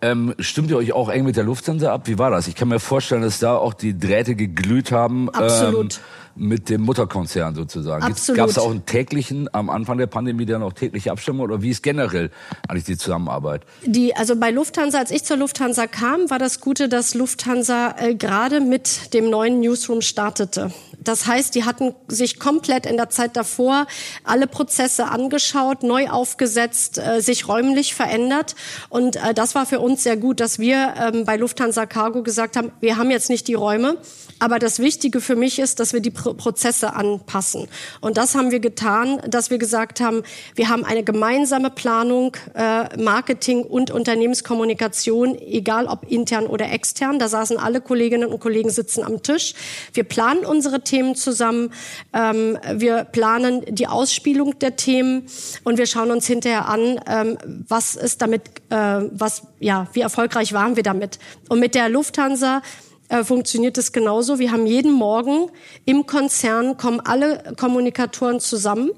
Ähm, 0.00 0.35
stimmt 0.38 0.71
ihr 0.71 0.76
euch 0.76 0.93
auch 0.93 1.09
eng 1.09 1.25
mit 1.25 1.37
der 1.37 1.44
Lufthansa 1.44 1.93
ab? 1.93 2.06
Wie 2.06 2.19
war 2.19 2.31
das? 2.31 2.47
Ich 2.47 2.55
kann 2.55 2.69
mir 2.69 2.79
vorstellen, 2.79 3.23
dass 3.23 3.41
da 3.41 3.56
auch 3.56 3.75
die 3.75 3.99
Drähte 3.99 4.37
geglüht 4.37 4.93
haben. 4.93 5.29
Absolut. 5.31 5.94
Ähm, 5.94 6.00
mit 6.38 6.69
dem 6.69 6.82
Mutterkonzern 6.82 7.55
sozusagen. 7.55 8.14
Gab 8.35 8.49
es 8.49 8.58
auch 8.58 8.70
einen 8.70 8.87
täglichen, 8.87 9.52
am 9.52 9.70
Anfang 9.70 9.99
der 9.99 10.06
Pandemie 10.06 10.46
dann 10.46 10.62
auch 10.62 10.73
tägliche 10.73 11.11
Abstimmung 11.11 11.44
oder 11.44 11.62
wie 11.62 11.70
ist 11.70 11.82
generell 11.82 12.31
eigentlich 12.69 12.85
die 12.85 12.96
Zusammenarbeit? 12.96 13.62
Die, 13.85 14.14
also 14.14 14.37
bei 14.37 14.50
Lufthansa, 14.50 14.99
als 14.99 15.11
ich 15.11 15.25
zur 15.25 15.37
Lufthansa 15.37 15.87
kam, 15.87 16.31
war 16.31 16.38
das 16.38 16.61
Gute, 16.61 16.88
dass 16.88 17.14
Lufthansa 17.14 17.94
äh, 17.99 18.14
gerade 18.14 18.61
mit 18.61 19.12
dem 19.14 19.31
neuen 19.31 19.61
Newsroom 19.61 20.00
startete. 20.00 20.73
Das 21.00 21.26
heißt, 21.26 21.55
die 21.55 21.64
hatten 21.64 21.94
sich 22.08 22.38
komplett 22.38 22.85
in 22.85 22.96
der 22.96 23.08
Zeit 23.08 23.37
davor 23.37 23.87
alle 24.25 24.46
Prozesse 24.46 25.06
angeschaut, 25.06 25.82
neu 25.82 26.08
aufgesetzt, 26.08 26.99
äh, 26.99 27.20
sich 27.20 27.49
räumlich 27.49 27.94
verändert. 27.94 28.55
Und 28.88 29.17
äh, 29.17 29.32
das 29.35 29.55
war 29.55 29.64
für 29.64 29.81
uns 29.81 30.02
sehr 30.02 30.17
gut, 30.17 30.40
dass 30.40 30.58
wir 30.58 30.94
ähm, 31.00 31.25
bei 31.25 31.37
Lufthansa 31.37 31.87
Cargo 31.87 32.23
gesagt 32.23 32.56
haben, 32.56 32.73
wir 32.81 32.96
haben 32.96 33.11
jetzt 33.11 33.31
nicht 33.31 33.49
die 33.49 33.55
Räume, 33.55 33.96
aber 34.38 34.58
das 34.58 34.79
Wichtige 34.81 35.20
für 35.20 35.37
mich 35.37 35.58
ist, 35.58 35.81
dass 35.81 35.93
wir 35.93 36.00
die 36.00 36.11
Pro 36.11 36.27
Prozesse 36.34 36.94
anpassen. 36.94 37.69
Und 38.00 38.16
das 38.16 38.34
haben 38.34 38.50
wir 38.50 38.60
getan, 38.60 39.20
dass 39.28 39.50
wir 39.50 39.58
gesagt 39.58 40.00
haben, 40.00 40.23
wir 40.54 40.68
haben 40.68 40.85
eine 40.85 41.02
gemeinsame 41.02 41.70
Planung, 41.70 42.37
äh, 42.54 42.97
Marketing 43.00 43.62
und 43.62 43.90
Unternehmenskommunikation, 43.90 45.38
egal 45.38 45.87
ob 45.87 46.11
intern 46.11 46.47
oder 46.47 46.70
extern. 46.70 47.18
Da 47.18 47.28
saßen 47.28 47.58
alle 47.58 47.80
Kolleginnen 47.80 48.28
und 48.28 48.40
Kollegen 48.40 48.70
sitzen 48.70 49.04
am 49.04 49.23
Tisch. 49.23 49.54
Wir 49.92 50.04
planen 50.04 50.44
unsere 50.44 50.80
Themen 50.82 51.14
zusammen. 51.14 51.73
Ähm, 52.12 52.58
wir 52.75 53.04
planen 53.04 53.64
die 53.68 53.87
Ausspielung 53.87 54.58
der 54.58 54.76
Themen 54.76 55.26
und 55.64 55.78
wir 55.78 55.87
schauen 55.87 56.11
uns 56.11 56.26
hinterher 56.26 56.68
an, 56.68 57.00
ähm, 57.06 57.38
was 57.68 57.97
ist 57.97 58.23
damit, 58.23 58.42
äh, 58.70 58.76
was, 59.12 59.42
ja, 59.61 59.88
wie 59.92 60.00
erfolgreich 60.00 60.52
waren 60.52 60.76
wir 60.76 60.82
damit. 60.82 61.18
Und 61.49 61.61
mit 61.61 61.75
der 61.75 61.88
Lufthansa 61.88 62.62
äh, 63.09 63.25
funktioniert 63.25 63.79
es 63.79 63.93
genauso. 63.93 64.38
Wir 64.38 64.53
haben 64.53 64.67
jeden 64.67 64.93
Morgen 64.93 65.50
im 65.85 66.07
Konzern 66.07 66.77
kommen 66.77 67.00
alle 67.00 67.55
Kommunikatoren 67.57 68.41
zusammen 68.41 68.91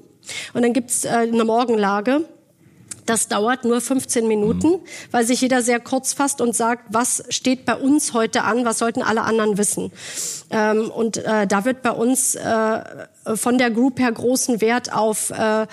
und 0.53 0.61
dann 0.61 0.73
gibt's 0.73 1.05
äh, 1.05 1.09
eine 1.09 1.43
Morgenlage. 1.45 2.25
Das 3.05 3.27
dauert 3.27 3.65
nur 3.65 3.81
15 3.81 4.27
Minuten, 4.27 4.67
mhm. 4.67 4.79
weil 5.09 5.25
sich 5.25 5.41
jeder 5.41 5.61
sehr 5.61 5.79
kurz 5.79 6.13
fasst 6.13 6.39
und 6.39 6.55
sagt, 6.55 6.85
was 6.89 7.23
steht 7.29 7.65
bei 7.65 7.75
uns 7.75 8.13
heute 8.13 8.43
an, 8.43 8.63
was 8.63 8.77
sollten 8.77 9.01
alle 9.01 9.23
anderen 9.23 9.57
wissen. 9.57 9.91
Ähm, 10.49 10.91
und 10.91 11.17
äh, 11.17 11.47
da 11.47 11.65
wird 11.65 11.81
bei 11.81 11.91
uns 11.91 12.35
äh, 12.35 12.79
von 13.35 13.57
der 13.57 13.71
Group 13.71 13.99
her 13.99 14.11
großen 14.11 14.61
Wert 14.61 14.93
auf 14.93 15.31
äh, 15.31 15.65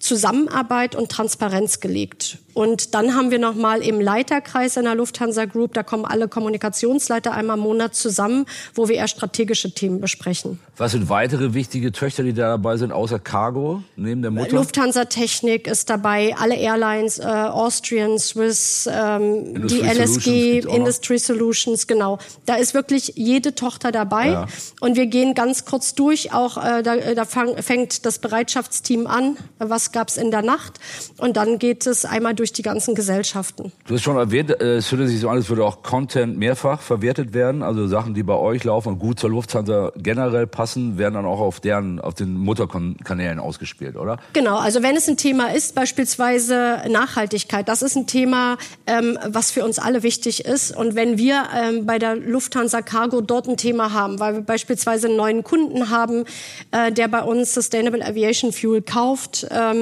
Zusammenarbeit 0.00 0.96
und 0.96 1.10
Transparenz 1.10 1.80
gelegt. 1.80 2.38
Und 2.54 2.94
dann 2.94 3.14
haben 3.14 3.30
wir 3.30 3.38
nochmal 3.38 3.80
im 3.80 4.00
Leiterkreis 4.00 4.76
in 4.76 4.84
der 4.84 4.94
Lufthansa 4.94 5.44
Group, 5.44 5.74
da 5.74 5.82
kommen 5.82 6.04
alle 6.04 6.26
Kommunikationsleiter 6.26 7.32
einmal 7.32 7.56
im 7.56 7.62
Monat 7.62 7.94
zusammen, 7.94 8.46
wo 8.74 8.88
wir 8.88 8.96
eher 8.96 9.08
strategische 9.08 9.72
Themen 9.72 10.00
besprechen. 10.00 10.58
Was 10.76 10.92
sind 10.92 11.08
weitere 11.08 11.54
wichtige 11.54 11.92
Töchter, 11.92 12.22
die 12.22 12.32
da 12.32 12.48
dabei 12.48 12.76
sind, 12.76 12.92
außer 12.92 13.18
Cargo, 13.18 13.82
neben 13.96 14.22
der 14.22 14.30
Mutter? 14.30 14.56
Lufthansa 14.56 15.04
Technik 15.04 15.66
ist 15.68 15.90
dabei, 15.90 16.34
alle 16.38 16.56
Airlines, 16.56 17.18
äh, 17.18 17.24
Austrian, 17.24 18.18
Swiss, 18.18 18.88
ähm, 18.92 19.68
die 19.68 19.80
LSG, 19.80 20.60
Industry 20.60 21.18
Solutions, 21.18 21.86
genau. 21.86 22.18
Da 22.46 22.56
ist 22.56 22.74
wirklich 22.74 23.12
jede 23.16 23.54
Tochter 23.54 23.92
dabei. 23.92 24.28
Ja. 24.28 24.46
Und 24.80 24.96
wir 24.96 25.06
gehen 25.06 25.34
ganz 25.34 25.64
kurz 25.64 25.94
durch, 25.94 26.32
auch 26.32 26.56
äh, 26.56 26.82
da, 26.82 26.96
da 27.14 27.24
fang, 27.24 27.62
fängt 27.62 28.06
das 28.06 28.18
Bereitschaftsteam 28.18 29.06
an, 29.06 29.36
was 29.58 29.89
gab's 29.92 30.16
in 30.16 30.30
der 30.30 30.42
Nacht. 30.42 30.80
Und 31.18 31.36
dann 31.36 31.58
geht 31.58 31.86
es 31.86 32.04
einmal 32.04 32.34
durch 32.34 32.52
die 32.52 32.62
ganzen 32.62 32.94
Gesellschaften. 32.94 33.72
Du 33.86 33.94
hast 33.94 34.02
schon 34.02 34.16
erwähnt, 34.16 34.50
äh, 34.50 34.76
es 34.76 34.90
würde 34.90 35.08
sich 35.08 35.20
so 35.20 35.28
an, 35.28 35.36
als 35.36 35.48
würde 35.48 35.64
auch 35.64 35.82
Content 35.82 36.38
mehrfach 36.38 36.80
verwertet 36.80 37.34
werden. 37.34 37.62
Also 37.62 37.86
Sachen, 37.86 38.14
die 38.14 38.22
bei 38.22 38.34
euch 38.34 38.64
laufen 38.64 38.90
und 38.90 38.98
gut 38.98 39.18
zur 39.18 39.30
Lufthansa 39.30 39.92
generell 39.96 40.46
passen, 40.46 40.98
werden 40.98 41.14
dann 41.14 41.26
auch 41.26 41.40
auf 41.40 41.60
deren, 41.60 42.00
auf 42.00 42.14
den 42.14 42.34
Mutterkanälen 42.34 43.38
ausgespielt, 43.38 43.96
oder? 43.96 44.18
Genau. 44.32 44.58
Also 44.58 44.82
wenn 44.82 44.96
es 44.96 45.08
ein 45.08 45.16
Thema 45.16 45.52
ist, 45.52 45.74
beispielsweise 45.74 46.82
Nachhaltigkeit, 46.88 47.68
das 47.68 47.82
ist 47.82 47.96
ein 47.96 48.06
Thema, 48.06 48.56
ähm, 48.86 49.18
was 49.28 49.50
für 49.50 49.64
uns 49.64 49.78
alle 49.78 50.02
wichtig 50.02 50.44
ist. 50.44 50.76
Und 50.76 50.94
wenn 50.94 51.18
wir 51.18 51.44
ähm, 51.56 51.86
bei 51.86 51.98
der 51.98 52.16
Lufthansa 52.16 52.82
Cargo 52.82 53.20
dort 53.20 53.48
ein 53.48 53.56
Thema 53.56 53.92
haben, 53.92 54.20
weil 54.20 54.34
wir 54.34 54.42
beispielsweise 54.42 55.08
einen 55.08 55.16
neuen 55.16 55.44
Kunden 55.44 55.90
haben, 55.90 56.24
äh, 56.70 56.92
der 56.92 57.08
bei 57.08 57.22
uns 57.22 57.54
Sustainable 57.54 58.04
Aviation 58.04 58.52
Fuel 58.52 58.82
kauft, 58.82 59.46
ähm, 59.50 59.79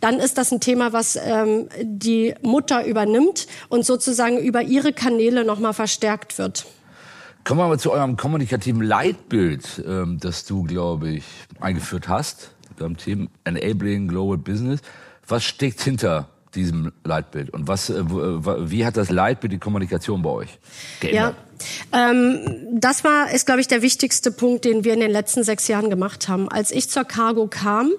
dann 0.00 0.18
ist 0.20 0.38
das 0.38 0.52
ein 0.52 0.60
Thema, 0.60 0.92
was 0.92 1.16
ähm, 1.16 1.68
die 1.80 2.34
Mutter 2.42 2.84
übernimmt 2.86 3.46
und 3.68 3.84
sozusagen 3.84 4.38
über 4.38 4.62
ihre 4.62 4.92
Kanäle 4.92 5.44
nochmal 5.44 5.74
verstärkt 5.74 6.38
wird. 6.38 6.66
Kommen 7.44 7.60
wir 7.60 7.68
mal 7.68 7.78
zu 7.78 7.92
eurem 7.92 8.16
kommunikativen 8.16 8.82
Leitbild, 8.82 9.82
ähm, 9.86 10.18
das 10.20 10.44
du, 10.44 10.64
glaube 10.64 11.08
ich, 11.10 11.24
eingeführt 11.60 12.08
hast, 12.08 12.50
beim 12.78 12.96
Team 12.96 13.28
Enabling 13.44 14.08
Global 14.08 14.36
Business. 14.36 14.80
Was 15.26 15.44
steckt 15.44 15.80
hinter 15.80 16.28
diesem 16.54 16.92
Leitbild 17.04 17.50
und 17.50 17.68
was, 17.68 17.90
äh, 17.90 18.02
wie 18.04 18.84
hat 18.84 18.96
das 18.96 19.10
Leitbild 19.10 19.52
die 19.52 19.58
Kommunikation 19.58 20.22
bei 20.22 20.30
euch 20.30 20.58
geändert? 21.00 21.36
Ja, 21.92 22.10
ähm, 22.10 22.40
das 22.72 23.04
war, 23.04 23.30
ist, 23.32 23.46
glaube 23.46 23.60
ich, 23.60 23.68
der 23.68 23.82
wichtigste 23.82 24.30
Punkt, 24.30 24.64
den 24.64 24.84
wir 24.84 24.94
in 24.94 25.00
den 25.00 25.10
letzten 25.10 25.44
sechs 25.44 25.68
Jahren 25.68 25.90
gemacht 25.90 26.28
haben. 26.28 26.48
Als 26.48 26.70
ich 26.70 26.88
zur 26.88 27.04
Cargo 27.04 27.46
kam, 27.46 27.92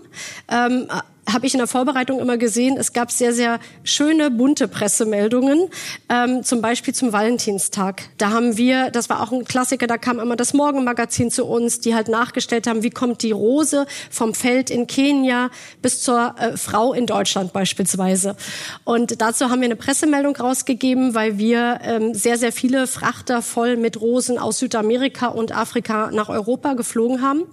ähm, 0.49 0.87
habe 1.33 1.45
ich 1.45 1.53
in 1.53 1.59
der 1.59 1.67
Vorbereitung 1.67 2.19
immer 2.19 2.37
gesehen, 2.37 2.77
es 2.77 2.93
gab 2.93 3.11
sehr, 3.11 3.33
sehr 3.33 3.59
schöne, 3.83 4.31
bunte 4.31 4.67
Pressemeldungen, 4.67 5.69
ähm, 6.09 6.43
zum 6.43 6.61
Beispiel 6.61 6.93
zum 6.93 7.13
Valentinstag. 7.13 8.03
Da 8.17 8.31
haben 8.31 8.57
wir, 8.57 8.91
das 8.91 9.09
war 9.09 9.21
auch 9.21 9.31
ein 9.31 9.45
Klassiker, 9.45 9.87
da 9.87 9.97
kam 9.97 10.19
immer 10.19 10.35
das 10.35 10.53
Morgenmagazin 10.53 11.31
zu 11.31 11.45
uns, 11.45 11.79
die 11.79 11.95
halt 11.95 12.07
nachgestellt 12.07 12.67
haben, 12.67 12.83
wie 12.83 12.89
kommt 12.89 13.23
die 13.23 13.31
Rose 13.31 13.85
vom 14.09 14.33
Feld 14.33 14.69
in 14.69 14.87
Kenia 14.87 15.49
bis 15.81 16.01
zur 16.01 16.35
äh, 16.39 16.57
Frau 16.57 16.93
in 16.93 17.05
Deutschland 17.05 17.53
beispielsweise. 17.53 18.35
Und 18.83 19.21
dazu 19.21 19.49
haben 19.49 19.61
wir 19.61 19.65
eine 19.65 19.75
Pressemeldung 19.75 20.35
rausgegeben, 20.35 21.15
weil 21.15 21.37
wir 21.37 21.79
ähm, 21.83 22.13
sehr, 22.13 22.37
sehr 22.37 22.51
viele 22.51 22.87
Frachter 22.87 23.41
voll 23.41 23.77
mit 23.77 24.01
Rosen 24.01 24.37
aus 24.37 24.59
Südamerika 24.59 25.27
und 25.27 25.55
Afrika 25.55 26.11
nach 26.11 26.29
Europa 26.29 26.73
geflogen 26.73 27.21
haben. 27.21 27.43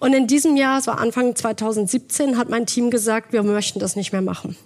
Und 0.00 0.12
in 0.12 0.26
diesem 0.26 0.56
Jahr, 0.56 0.78
es 0.78 0.86
war 0.86 1.00
Anfang 1.00 1.34
2017, 1.34 2.38
hat 2.38 2.48
mein 2.48 2.66
Team 2.66 2.90
gesagt, 2.90 2.97
wir 3.32 3.42
möchten 3.42 3.78
das 3.78 3.96
nicht 3.96 4.12
mehr 4.12 4.22
machen. 4.22 4.56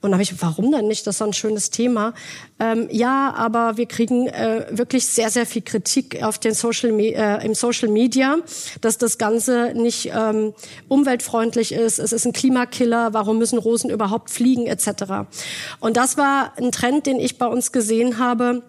Und 0.00 0.12
habe 0.12 0.22
ich, 0.22 0.40
warum 0.42 0.72
denn 0.72 0.88
nicht? 0.88 1.06
Das 1.06 1.16
ist 1.16 1.22
ein 1.22 1.32
schönes 1.32 1.70
Thema. 1.70 2.14
Ähm, 2.58 2.88
ja, 2.90 3.34
aber 3.36 3.76
wir 3.76 3.86
kriegen 3.86 4.26
äh, 4.28 4.66
wirklich 4.70 5.06
sehr, 5.06 5.30
sehr 5.30 5.46
viel 5.46 5.62
Kritik 5.62 6.22
auf 6.22 6.38
den 6.38 6.54
Social, 6.54 6.90
äh, 7.00 7.44
im 7.44 7.54
Social 7.54 7.88
Media, 7.88 8.38
dass 8.80 8.98
das 8.98 9.18
Ganze 9.18 9.72
nicht 9.74 10.12
ähm, 10.14 10.54
umweltfreundlich 10.88 11.72
ist. 11.72 11.98
Es 11.98 12.12
ist 12.12 12.24
ein 12.24 12.32
Klimakiller. 12.32 13.12
Warum 13.12 13.38
müssen 13.38 13.58
Rosen 13.58 13.90
überhaupt 13.90 14.30
fliegen 14.30 14.66
etc. 14.66 15.28
Und 15.80 15.96
das 15.96 16.16
war 16.16 16.52
ein 16.56 16.72
Trend, 16.72 17.06
den 17.06 17.20
ich 17.20 17.38
bei 17.38 17.46
uns 17.46 17.72
gesehen 17.72 18.18
habe 18.18 18.62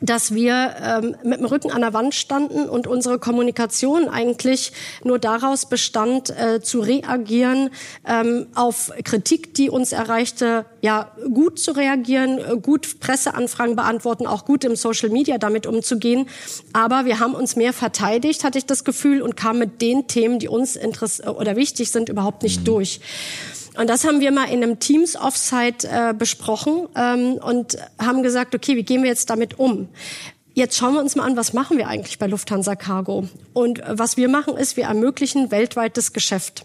dass 0.00 0.34
wir 0.34 0.74
ähm, 0.82 1.16
mit 1.24 1.40
dem 1.40 1.46
Rücken 1.46 1.70
an 1.70 1.80
der 1.80 1.92
Wand 1.92 2.14
standen 2.14 2.68
und 2.68 2.86
unsere 2.86 3.18
Kommunikation 3.18 4.08
eigentlich 4.08 4.72
nur 5.02 5.18
daraus 5.18 5.66
bestand, 5.66 6.30
äh, 6.30 6.60
zu 6.60 6.80
reagieren 6.80 7.70
ähm, 8.06 8.46
auf 8.54 8.92
Kritik, 9.04 9.54
die 9.54 9.70
uns 9.70 9.92
erreichte, 9.92 10.66
ja 10.80 11.12
gut 11.32 11.58
zu 11.58 11.72
reagieren, 11.72 12.62
gut 12.62 13.00
Presseanfragen 13.00 13.76
beantworten, 13.76 14.26
auch 14.26 14.44
gut 14.44 14.64
im 14.64 14.76
Social 14.76 15.08
Media 15.08 15.38
damit 15.38 15.66
umzugehen. 15.66 16.26
Aber 16.72 17.04
wir 17.04 17.20
haben 17.20 17.34
uns 17.34 17.56
mehr 17.56 17.72
verteidigt, 17.72 18.44
hatte 18.44 18.58
ich 18.58 18.66
das 18.66 18.84
Gefühl, 18.84 19.22
und 19.22 19.36
kamen 19.36 19.58
mit 19.58 19.82
den 19.82 20.06
Themen, 20.06 20.38
die 20.38 20.48
uns 20.48 20.76
interess 20.76 21.20
oder 21.26 21.56
wichtig 21.56 21.90
sind, 21.90 22.08
überhaupt 22.08 22.42
nicht 22.42 22.60
mhm. 22.60 22.64
durch. 22.64 23.00
Und 23.76 23.90
das 23.90 24.04
haben 24.04 24.20
wir 24.20 24.30
mal 24.30 24.44
in 24.44 24.62
einem 24.62 24.78
Teams 24.78 25.16
Offsite 25.16 25.88
äh, 25.88 26.14
besprochen 26.14 26.88
ähm, 26.96 27.34
und 27.34 27.76
haben 27.98 28.22
gesagt, 28.22 28.54
okay, 28.54 28.76
wie 28.76 28.84
gehen 28.84 29.02
wir 29.02 29.10
jetzt 29.10 29.30
damit 29.30 29.58
um? 29.58 29.88
Jetzt 30.54 30.76
schauen 30.76 30.94
wir 30.94 31.00
uns 31.00 31.16
mal 31.16 31.24
an, 31.24 31.36
was 31.36 31.52
machen 31.52 31.78
wir 31.78 31.88
eigentlich 31.88 32.20
bei 32.20 32.28
Lufthansa 32.28 32.76
Cargo? 32.76 33.28
Und 33.52 33.82
was 33.88 34.16
wir 34.16 34.28
machen 34.28 34.56
ist, 34.56 34.76
wir 34.76 34.84
ermöglichen 34.84 35.50
weltweites 35.50 36.12
Geschäft. 36.12 36.64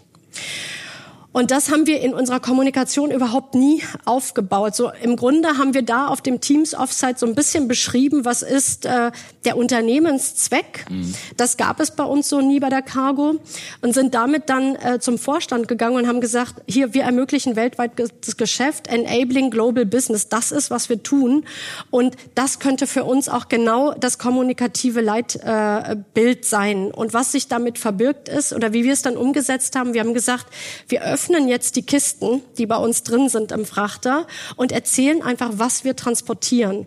Und 1.32 1.52
das 1.52 1.70
haben 1.70 1.86
wir 1.86 2.00
in 2.00 2.12
unserer 2.12 2.40
Kommunikation 2.40 3.10
überhaupt 3.10 3.54
nie 3.54 3.82
aufgebaut. 4.04 4.74
So 4.74 4.90
im 5.02 5.14
Grunde 5.14 5.58
haben 5.58 5.74
wir 5.74 5.82
da 5.82 6.08
auf 6.08 6.20
dem 6.22 6.40
Teams 6.40 6.74
Offsite 6.74 7.18
so 7.18 7.26
ein 7.26 7.36
bisschen 7.36 7.68
beschrieben, 7.68 8.24
was 8.24 8.42
ist 8.42 8.84
äh, 8.84 9.12
der 9.44 9.56
Unternehmenszweck. 9.56 10.86
Mhm. 10.90 11.14
Das 11.36 11.56
gab 11.56 11.78
es 11.78 11.92
bei 11.92 12.02
uns 12.02 12.28
so 12.28 12.40
nie 12.40 12.58
bei 12.58 12.68
der 12.68 12.82
Cargo 12.82 13.36
und 13.80 13.94
sind 13.94 14.14
damit 14.14 14.48
dann 14.48 14.74
äh, 14.76 14.98
zum 14.98 15.18
Vorstand 15.18 15.68
gegangen 15.68 15.96
und 15.96 16.08
haben 16.08 16.20
gesagt, 16.20 16.62
hier 16.66 16.94
wir 16.94 17.04
ermöglichen 17.04 17.54
weltweit 17.54 17.92
das 17.96 18.36
Geschäft, 18.36 18.88
enabling 18.88 19.50
global 19.50 19.86
business. 19.86 20.28
Das 20.28 20.50
ist, 20.50 20.70
was 20.70 20.88
wir 20.88 21.02
tun 21.02 21.44
und 21.90 22.16
das 22.34 22.58
könnte 22.58 22.88
für 22.88 23.04
uns 23.04 23.28
auch 23.28 23.48
genau 23.48 23.92
das 23.94 24.18
kommunikative 24.18 25.00
Leitbild 25.00 26.40
äh, 26.40 26.46
sein. 26.46 26.90
Und 26.90 27.14
was 27.14 27.32
sich 27.32 27.46
damit 27.46 27.78
verbirgt 27.78 28.28
ist 28.28 28.52
oder 28.52 28.72
wie 28.72 28.82
wir 28.82 28.92
es 28.92 29.02
dann 29.02 29.16
umgesetzt 29.16 29.76
haben, 29.76 29.94
wir 29.94 30.00
haben 30.00 30.14
gesagt, 30.14 30.46
wir 30.88 31.19
öffnen 31.20 31.48
jetzt 31.48 31.76
die 31.76 31.82
Kisten, 31.82 32.40
die 32.56 32.64
bei 32.64 32.76
uns 32.76 33.02
drin 33.02 33.28
sind 33.28 33.52
im 33.52 33.66
Frachter 33.66 34.26
und 34.56 34.72
erzählen 34.72 35.20
einfach, 35.20 35.50
was 35.52 35.84
wir 35.84 35.94
transportieren. 35.94 36.86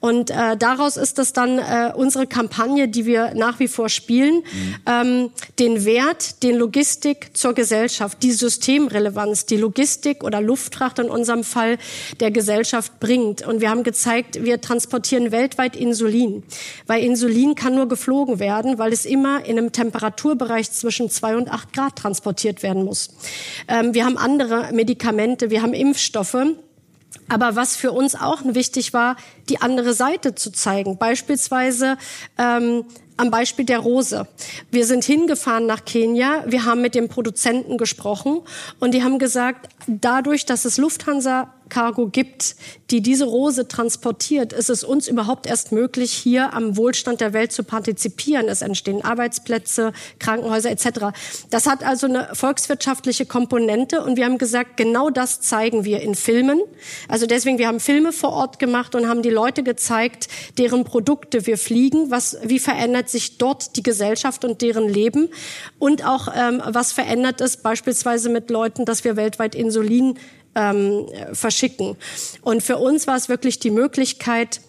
Und 0.00 0.30
äh, 0.30 0.56
daraus 0.56 0.96
ist 0.96 1.18
das 1.18 1.34
dann 1.34 1.58
äh, 1.58 1.92
unsere 1.94 2.26
Kampagne, 2.26 2.88
die 2.88 3.04
wir 3.04 3.34
nach 3.34 3.58
wie 3.58 3.68
vor 3.68 3.90
spielen, 3.90 4.36
mhm. 4.36 4.76
ähm, 4.86 5.30
den 5.58 5.84
Wert, 5.84 6.42
den 6.42 6.56
Logistik 6.56 7.36
zur 7.36 7.52
Gesellschaft, 7.52 8.22
die 8.22 8.32
Systemrelevanz, 8.32 9.44
die 9.44 9.58
Logistik 9.58 10.24
oder 10.24 10.40
Luftfracht 10.40 10.98
in 10.98 11.10
unserem 11.10 11.44
Fall 11.44 11.76
der 12.20 12.30
Gesellschaft 12.30 12.98
bringt. 12.98 13.46
Und 13.46 13.60
wir 13.60 13.68
haben 13.68 13.82
gezeigt, 13.82 14.42
wir 14.42 14.62
transportieren 14.62 15.32
weltweit 15.32 15.76
Insulin, 15.76 16.44
weil 16.86 17.04
Insulin 17.04 17.54
kann 17.54 17.74
nur 17.74 17.88
geflogen 17.88 18.38
werden, 18.38 18.78
weil 18.78 18.94
es 18.94 19.04
immer 19.04 19.44
in 19.44 19.58
einem 19.58 19.72
Temperaturbereich 19.72 20.72
zwischen 20.72 21.10
zwei 21.10 21.36
und 21.36 21.50
acht 21.50 21.74
Grad 21.74 21.96
transportiert 21.96 22.62
werden 22.62 22.82
muss. 22.82 23.10
Ähm, 23.68 23.94
wir 23.94 24.04
haben 24.04 24.18
andere 24.18 24.72
Medikamente, 24.72 25.50
wir 25.50 25.62
haben 25.62 25.74
Impfstoffe. 25.74 26.36
Aber 27.28 27.56
was 27.56 27.76
für 27.76 27.92
uns 27.92 28.14
auch 28.14 28.42
wichtig 28.44 28.92
war, 28.92 29.16
die 29.48 29.60
andere 29.60 29.94
Seite 29.94 30.34
zu 30.34 30.50
zeigen. 30.52 30.98
Beispielsweise 30.98 31.96
ähm, 32.38 32.84
am 33.16 33.30
Beispiel 33.30 33.64
der 33.64 33.78
Rose. 33.78 34.26
Wir 34.70 34.86
sind 34.86 35.04
hingefahren 35.04 35.66
nach 35.66 35.84
Kenia, 35.84 36.44
wir 36.46 36.64
haben 36.64 36.82
mit 36.82 36.94
dem 36.94 37.08
Produzenten 37.08 37.78
gesprochen 37.78 38.42
und 38.78 38.92
die 38.92 39.02
haben 39.02 39.18
gesagt, 39.18 39.68
dadurch, 39.86 40.44
dass 40.44 40.64
es 40.64 40.76
Lufthansa 40.76 41.52
Cargo 41.68 42.06
gibt, 42.06 42.56
die 42.90 43.00
diese 43.00 43.24
Rose 43.24 43.66
transportiert, 43.66 44.52
ist 44.52 44.70
es 44.70 44.84
uns 44.84 45.08
überhaupt 45.08 45.46
erst 45.46 45.72
möglich, 45.72 46.12
hier 46.12 46.52
am 46.54 46.76
Wohlstand 46.76 47.20
der 47.20 47.32
Welt 47.32 47.52
zu 47.52 47.64
partizipieren. 47.64 48.48
Es 48.48 48.62
entstehen 48.62 49.04
Arbeitsplätze, 49.04 49.92
Krankenhäuser 50.18 50.70
etc. 50.70 51.16
Das 51.50 51.66
hat 51.66 51.82
also 51.84 52.06
eine 52.06 52.28
volkswirtschaftliche 52.32 53.26
Komponente 53.26 54.02
und 54.02 54.16
wir 54.16 54.24
haben 54.24 54.38
gesagt, 54.38 54.76
genau 54.76 55.10
das 55.10 55.40
zeigen 55.40 55.84
wir 55.84 56.00
in 56.00 56.14
Filmen. 56.14 56.60
Also 57.08 57.26
deswegen, 57.26 57.58
wir 57.58 57.68
haben 57.68 57.80
Filme 57.80 58.12
vor 58.12 58.32
Ort 58.32 58.58
gemacht 58.58 58.94
und 58.94 59.08
haben 59.08 59.22
die 59.22 59.30
Leute 59.30 59.62
gezeigt, 59.62 60.28
deren 60.58 60.84
Produkte 60.84 61.46
wir 61.46 61.58
fliegen, 61.58 62.10
was, 62.10 62.38
wie 62.42 62.58
verändert 62.58 63.08
sich 63.08 63.38
dort 63.38 63.76
die 63.76 63.82
Gesellschaft 63.82 64.44
und 64.44 64.62
deren 64.62 64.88
Leben 64.88 65.28
und 65.78 66.04
auch 66.04 66.28
ähm, 66.34 66.62
was 66.64 66.92
verändert 66.92 67.40
es 67.40 67.56
beispielsweise 67.56 68.28
mit 68.28 68.50
Leuten, 68.50 68.84
dass 68.84 69.04
wir 69.04 69.16
weltweit 69.16 69.54
Insulin 69.54 70.18
ähm, 70.56 71.06
verschicken. 71.32 71.96
Und 72.42 72.62
für 72.62 72.78
uns 72.78 73.06
war 73.06 73.16
es 73.16 73.28
wirklich 73.28 73.60
die 73.60 73.70
Möglichkeit, 73.70 74.60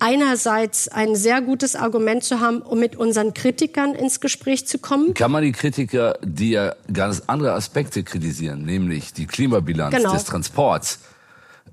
einerseits 0.00 0.88
ein 0.88 1.14
sehr 1.14 1.40
gutes 1.40 1.76
Argument 1.76 2.24
zu 2.24 2.40
haben, 2.40 2.62
um 2.62 2.80
mit 2.80 2.96
unseren 2.96 3.32
Kritikern 3.32 3.94
ins 3.94 4.20
Gespräch 4.20 4.66
zu 4.66 4.78
kommen. 4.78 5.14
Kann 5.14 5.30
man 5.30 5.44
die 5.44 5.52
Kritiker, 5.52 6.18
die 6.22 6.50
ja 6.50 6.74
ganz 6.92 7.22
andere 7.26 7.52
Aspekte 7.52 8.02
kritisieren, 8.02 8.64
nämlich 8.64 9.12
die 9.12 9.26
Klimabilanz 9.26 9.94
genau. 9.94 10.12
des 10.12 10.24
Transports, 10.24 10.98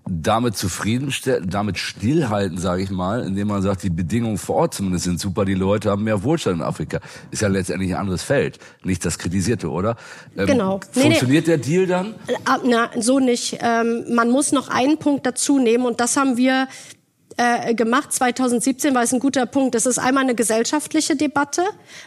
damit 0.10 0.58
zufriedenstellen, 0.58 1.50
damit 1.50 1.78
stillhalten, 1.78 2.58
sage 2.58 2.82
ich 2.82 2.90
mal, 2.90 3.24
indem 3.24 3.48
man 3.48 3.62
sagt, 3.62 3.84
die 3.84 3.90
Bedingungen 3.90 4.38
vor 4.38 4.56
Ort 4.56 4.74
zumindest 4.74 5.06
sind 5.06 5.20
super, 5.20 5.46
die 5.46 5.54
Leute 5.54 5.90
haben 5.90 6.04
mehr 6.04 6.24
Wohlstand 6.24 6.58
in 6.58 6.64
Afrika. 6.64 7.00
Ist 7.30 7.42
ja 7.42 7.48
letztendlich 7.48 7.94
ein 7.94 8.02
anderes 8.02 8.24
Feld, 8.24 8.60
nicht 8.84 9.06
das 9.06 9.18
Kritisierte, 9.18 9.70
oder? 9.70 9.96
Ähm, 10.36 10.48
genau. 10.48 10.80
Funktioniert 10.92 11.28
nee, 11.28 11.36
nee. 11.36 11.42
der 11.42 11.58
Deal 11.58 11.88
dann? 11.88 12.16
Ah, 12.46 12.60
na, 12.66 12.90
so 13.00 13.20
nicht. 13.20 13.60
Ähm, 13.62 14.06
man 14.10 14.30
muss 14.30 14.52
noch 14.52 14.70
einen 14.70 14.98
Punkt 14.98 15.26
dazu 15.26 15.60
nehmen 15.60 15.86
und 15.86 16.00
das 16.00 16.18
haben 16.18 16.38
wir 16.38 16.68
äh, 17.42 17.74
gemacht 17.74 18.14
2017, 18.14 18.94
war 18.94 19.02
es 19.02 19.14
ein 19.14 19.20
guter 19.20 19.48
Punkt. 19.48 19.74
Das 19.74 19.88
ist 19.88 19.98
einmal 19.98 20.24
eine 20.24 20.36
gesellschaftliche 20.36 21.16
Debatte, 21.16 21.64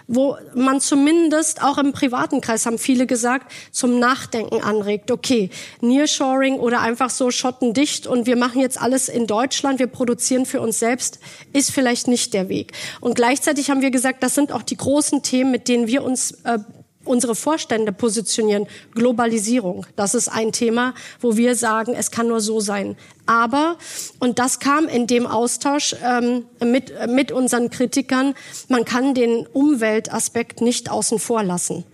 wo 0.06 0.36
man 0.54 0.80
zumindest 0.80 1.60
auch 1.60 1.78
im 1.78 1.92
privaten 1.92 2.40
Kreis 2.40 2.66
haben 2.66 2.78
viele 2.78 3.06
gesagt, 3.06 3.50
zum 3.72 3.98
Nachdenken 3.98 4.62
anregt. 4.62 5.10
Okay, 5.10 5.50
Nearshoring 5.80 6.54
oder 6.54 6.80
einfach 6.82 7.10
so 7.10 7.32
schottendicht 7.32 8.06
und 8.06 8.26
wir 8.26 8.36
machen 8.36 8.60
jetzt 8.60 8.80
alles 8.80 9.08
in 9.08 9.26
Deutschland, 9.26 9.80
wir 9.80 9.88
produzieren 9.88 10.46
für 10.46 10.60
uns 10.60 10.78
selbst, 10.78 11.18
ist 11.52 11.72
vielleicht 11.72 12.06
nicht 12.06 12.32
der 12.32 12.48
Weg. 12.48 12.72
Und 13.00 13.16
gleichzeitig 13.16 13.70
haben 13.70 13.82
wir 13.82 13.90
gesagt, 13.90 14.22
das 14.22 14.36
sind 14.36 14.52
auch 14.52 14.62
die 14.62 14.76
großen 14.76 15.22
Themen, 15.22 15.50
mit 15.50 15.66
denen 15.66 15.88
wir 15.88 16.04
uns 16.04 16.32
äh, 16.44 16.58
unsere 17.04 17.34
Vorstände 17.34 17.92
positionieren. 17.92 18.66
Globalisierung, 18.94 19.86
das 19.96 20.14
ist 20.14 20.28
ein 20.28 20.52
Thema, 20.52 20.94
wo 21.20 21.36
wir 21.36 21.54
sagen, 21.54 21.94
es 21.94 22.10
kann 22.10 22.28
nur 22.28 22.40
so 22.40 22.60
sein. 22.60 22.96
Aber, 23.26 23.78
und 24.18 24.38
das 24.38 24.60
kam 24.60 24.86
in 24.86 25.06
dem 25.06 25.26
Austausch 25.26 25.96
ähm, 26.04 26.44
mit, 26.60 26.92
mit 27.08 27.32
unseren 27.32 27.70
Kritikern, 27.70 28.34
man 28.68 28.84
kann 28.84 29.14
den 29.14 29.46
Umweltaspekt 29.46 30.60
nicht 30.60 30.90
außen 30.90 31.18
vor 31.18 31.42
lassen. 31.42 31.84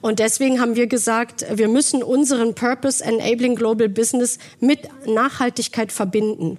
Und 0.00 0.18
deswegen 0.18 0.60
haben 0.60 0.74
wir 0.74 0.88
gesagt, 0.88 1.46
wir 1.52 1.68
müssen 1.68 2.02
unseren 2.02 2.54
Purpose 2.54 3.04
Enabling 3.04 3.54
Global 3.54 3.88
Business 3.88 4.38
mit 4.58 4.80
Nachhaltigkeit 5.06 5.92
verbinden. 5.92 6.58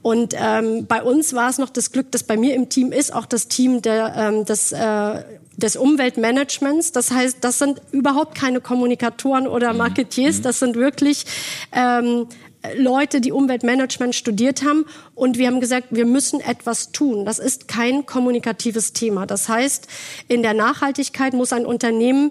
Und 0.00 0.34
ähm, 0.36 0.86
bei 0.86 1.02
uns 1.02 1.34
war 1.34 1.50
es 1.50 1.58
noch 1.58 1.70
das 1.70 1.90
Glück, 1.90 2.12
dass 2.12 2.22
bei 2.22 2.36
mir 2.36 2.54
im 2.54 2.68
Team 2.68 2.92
ist 2.92 3.12
auch 3.12 3.26
das 3.26 3.48
Team 3.48 3.82
der, 3.82 4.14
ähm, 4.16 4.44
des, 4.44 4.72
äh, 4.72 5.24
des 5.56 5.76
Umweltmanagements. 5.76 6.92
Das 6.92 7.10
heißt, 7.10 7.38
das 7.40 7.58
sind 7.58 7.82
überhaupt 7.90 8.36
keine 8.36 8.60
Kommunikatoren 8.60 9.48
oder 9.48 9.72
mhm. 9.72 9.78
Marketiers, 9.78 10.38
mhm. 10.38 10.42
das 10.42 10.60
sind 10.60 10.76
wirklich 10.76 11.26
ähm, 11.72 12.28
Leute, 12.76 13.20
die 13.20 13.32
Umweltmanagement 13.32 14.14
studiert 14.14 14.62
haben. 14.62 14.86
Und 15.14 15.38
wir 15.38 15.48
haben 15.48 15.60
gesagt, 15.60 15.88
wir 15.90 16.06
müssen 16.06 16.40
etwas 16.40 16.92
tun. 16.92 17.24
Das 17.24 17.38
ist 17.38 17.68
kein 17.68 18.06
kommunikatives 18.06 18.92
Thema. 18.92 19.26
Das 19.26 19.48
heißt, 19.48 19.88
in 20.28 20.42
der 20.42 20.54
Nachhaltigkeit 20.54 21.34
muss 21.34 21.52
ein 21.52 21.66
Unternehmen 21.66 22.30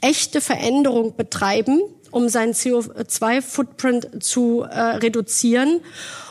echte 0.00 0.40
Veränderung 0.40 1.16
betreiben, 1.16 1.80
um 2.12 2.28
seinen 2.28 2.52
CO2-Footprint 2.52 4.22
zu 4.22 4.62
äh, 4.62 4.80
reduzieren. 4.80 5.80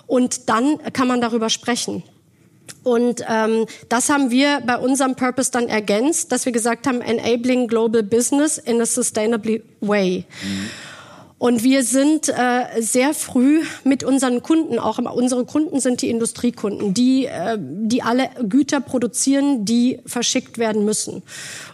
Und 0.07 0.47
dann 0.47 0.77
kann 0.93 1.09
man 1.09 1.19
darüber 1.19 1.49
sprechen. 1.49 2.03
Und 2.83 3.23
ähm, 3.27 3.65
das 3.89 4.09
haben 4.09 4.31
wir 4.31 4.61
bei 4.65 4.77
unserem 4.77 5.15
Purpose 5.15 5.51
dann 5.51 5.67
ergänzt, 5.67 6.31
dass 6.31 6.45
wir 6.45 6.53
gesagt 6.53 6.87
haben, 6.87 7.01
enabling 7.01 7.67
global 7.67 8.01
business 8.01 8.57
in 8.57 8.81
a 8.81 8.85
sustainable 8.85 9.61
way. 9.81 10.25
Mhm. 10.43 10.69
Und 11.37 11.63
wir 11.63 11.83
sind 11.83 12.29
äh, 12.29 12.81
sehr 12.81 13.15
früh 13.15 13.63
mit 13.83 14.03
unseren 14.03 14.43
Kunden, 14.43 14.77
auch 14.77 14.99
unsere 14.99 15.43
Kunden 15.43 15.79
sind 15.79 16.03
die 16.03 16.11
Industriekunden, 16.11 16.93
die, 16.93 17.25
äh, 17.25 17.57
die 17.59 18.03
alle 18.03 18.29
Güter 18.47 18.79
produzieren, 18.79 19.65
die 19.65 20.01
verschickt 20.05 20.59
werden 20.59 20.85
müssen. 20.85 21.23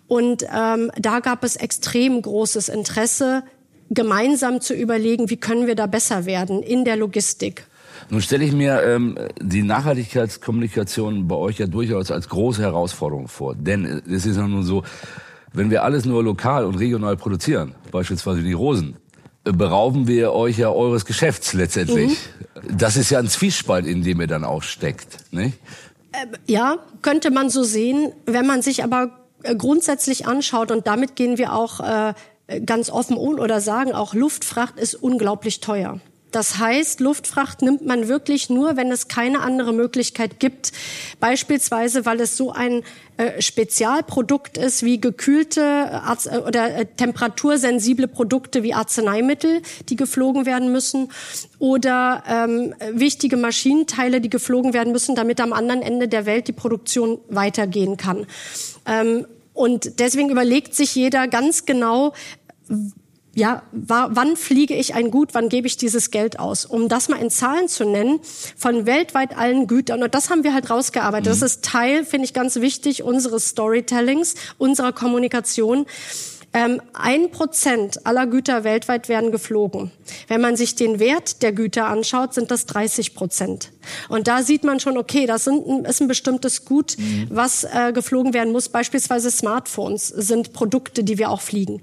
Und 0.07 0.43
ähm, 0.43 0.89
da 0.97 1.19
gab 1.19 1.43
es 1.43 1.57
extrem 1.57 2.21
großes 2.21 2.69
Interesse, 2.69 3.43
gemeinsam 3.89 4.61
zu 4.61 4.73
überlegen, 4.73 5.29
wie 5.29 5.37
können 5.37 5.67
wir 5.67 5.75
da 5.75 5.87
besser 5.87 6.25
werden 6.25 6.61
in 6.61 6.85
der 6.85 6.97
Logistik. 6.97 7.65
Nun 8.09 8.21
stelle 8.21 8.45
ich 8.45 8.53
mir 8.53 8.83
ähm, 8.83 9.17
die 9.41 9.63
Nachhaltigkeitskommunikation 9.63 11.27
bei 11.27 11.35
euch 11.35 11.57
ja 11.57 11.67
durchaus 11.67 12.11
als 12.11 12.29
große 12.29 12.61
Herausforderung 12.61 13.27
vor. 13.27 13.55
Denn 13.55 14.01
es 14.09 14.25
ist 14.25 14.37
ja 14.37 14.47
nun 14.47 14.63
so, 14.63 14.83
wenn 15.53 15.69
wir 15.69 15.83
alles 15.83 16.05
nur 16.05 16.23
lokal 16.23 16.65
und 16.65 16.75
regional 16.75 17.17
produzieren, 17.17 17.75
beispielsweise 17.91 18.43
die 18.43 18.53
Rosen, 18.53 18.95
äh, 19.43 19.51
berauben 19.51 20.07
wir 20.07 20.31
euch 20.33 20.57
ja 20.57 20.69
eures 20.69 21.05
Geschäfts 21.05 21.53
letztendlich. 21.53 22.11
Mhm. 22.61 22.77
Das 22.77 22.95
ist 22.95 23.09
ja 23.09 23.19
ein 23.19 23.27
Zwiespalt, 23.27 23.85
in 23.85 24.03
dem 24.03 24.21
ihr 24.21 24.27
dann 24.27 24.43
auch 24.43 24.63
steckt. 24.63 25.17
Nicht? 25.31 25.57
Äh, 26.11 26.27
ja, 26.45 26.77
könnte 27.01 27.31
man 27.31 27.49
so 27.49 27.63
sehen. 27.63 28.13
Wenn 28.25 28.47
man 28.47 28.61
sich 28.61 28.83
aber 28.83 29.11
äh, 29.43 29.55
grundsätzlich 29.55 30.27
anschaut, 30.27 30.71
und 30.71 30.87
damit 30.87 31.15
gehen 31.15 31.37
wir 31.37 31.53
auch 31.53 31.79
äh, 31.79 32.13
ganz 32.65 32.89
offen 32.89 33.17
um 33.17 33.39
oder 33.39 33.61
sagen, 33.61 33.93
auch 33.93 34.13
Luftfracht 34.13 34.79
ist 34.79 34.95
unglaublich 34.95 35.59
teuer. 35.59 35.99
Das 36.31 36.57
heißt, 36.57 36.99
Luftfracht 36.99 37.61
nimmt 37.61 37.85
man 37.85 38.09
wirklich 38.09 38.49
nur, 38.49 38.75
wenn 38.75 38.91
es 38.91 39.07
keine 39.07 39.39
andere 39.39 39.73
Möglichkeit 39.73 40.39
gibt. 40.39 40.73
Beispielsweise, 41.19 42.05
weil 42.05 42.19
es 42.19 42.35
so 42.35 42.51
ein 42.51 42.83
äh, 43.15 43.41
Spezialprodukt 43.41 44.57
ist 44.57 44.83
wie 44.83 44.99
gekühlte 44.99 45.63
Arzt 45.63 46.27
äh, 46.27 46.39
oder 46.39 46.75
äh, 46.75 46.85
temperatursensible 46.85 48.09
Produkte 48.09 48.61
wie 48.61 48.73
Arzneimittel, 48.73 49.61
die 49.87 49.95
geflogen 49.95 50.45
werden 50.45 50.71
müssen, 50.71 51.09
oder 51.59 52.23
ähm, 52.29 52.75
wichtige 52.91 53.37
Maschinenteile, 53.37 54.19
die 54.19 54.29
geflogen 54.29 54.73
werden 54.73 54.91
müssen, 54.91 55.15
damit 55.15 55.39
am 55.39 55.53
anderen 55.53 55.81
Ende 55.81 56.09
der 56.09 56.25
Welt 56.25 56.49
die 56.49 56.53
Produktion 56.53 57.19
weitergehen 57.29 57.95
kann. 57.95 58.27
Ähm, 58.85 59.25
und 59.57 59.99
deswegen 59.99 60.29
überlegt 60.29 60.75
sich 60.75 60.93
jeder 60.93 61.27
ganz 61.27 61.65
genau, 61.65 62.13
ja, 63.33 63.63
wann 63.71 64.35
fliege 64.35 64.73
ich 64.75 64.95
ein 64.95 65.11
Gut, 65.11 65.33
wann 65.33 65.49
gebe 65.49 65.67
ich 65.67 65.77
dieses 65.77 66.11
Geld 66.11 66.39
aus? 66.39 66.65
Um 66.65 66.89
das 66.89 67.07
mal 67.07 67.17
in 67.17 67.29
Zahlen 67.29 67.67
zu 67.67 67.85
nennen, 67.85 68.19
von 68.55 68.85
weltweit 68.85 69.37
allen 69.37 69.67
Gütern, 69.67 70.01
und 70.03 70.15
das 70.15 70.29
haben 70.29 70.43
wir 70.43 70.53
halt 70.53 70.69
rausgearbeitet. 70.69 71.27
Mhm. 71.27 71.39
Das 71.39 71.41
ist 71.41 71.63
Teil, 71.63 72.05
finde 72.05 72.25
ich 72.25 72.33
ganz 72.33 72.55
wichtig, 72.55 73.03
unseres 73.03 73.49
Storytellings, 73.49 74.35
unserer 74.57 74.91
Kommunikation. 74.91 75.85
Ähm, 76.53 76.81
ein 76.93 77.29
Prozent 77.29 78.05
aller 78.05 78.25
Güter 78.25 78.63
weltweit 78.63 79.09
werden 79.09 79.31
geflogen. 79.31 79.91
Wenn 80.27 80.41
man 80.41 80.55
sich 80.55 80.75
den 80.75 80.99
Wert 80.99 81.41
der 81.43 81.51
Güter 81.51 81.87
anschaut, 81.87 82.33
sind 82.33 82.51
das 82.51 82.65
30 82.65 83.15
Prozent. 83.15 83.71
Und 84.09 84.27
da 84.27 84.41
sieht 84.43 84.63
man 84.63 84.79
schon, 84.79 84.97
okay, 84.97 85.25
das 85.25 85.47
ist 85.47 86.01
ein 86.01 86.07
bestimmtes 86.07 86.65
Gut, 86.65 86.95
mhm. 86.97 87.27
was 87.29 87.63
äh, 87.65 87.91
geflogen 87.93 88.33
werden 88.33 88.53
muss. 88.53 88.69
Beispielsweise 88.69 89.29
Smartphones 89.29 90.07
sind 90.07 90.53
Produkte, 90.53 91.03
die 91.03 91.17
wir 91.17 91.29
auch 91.29 91.41
fliegen. 91.41 91.81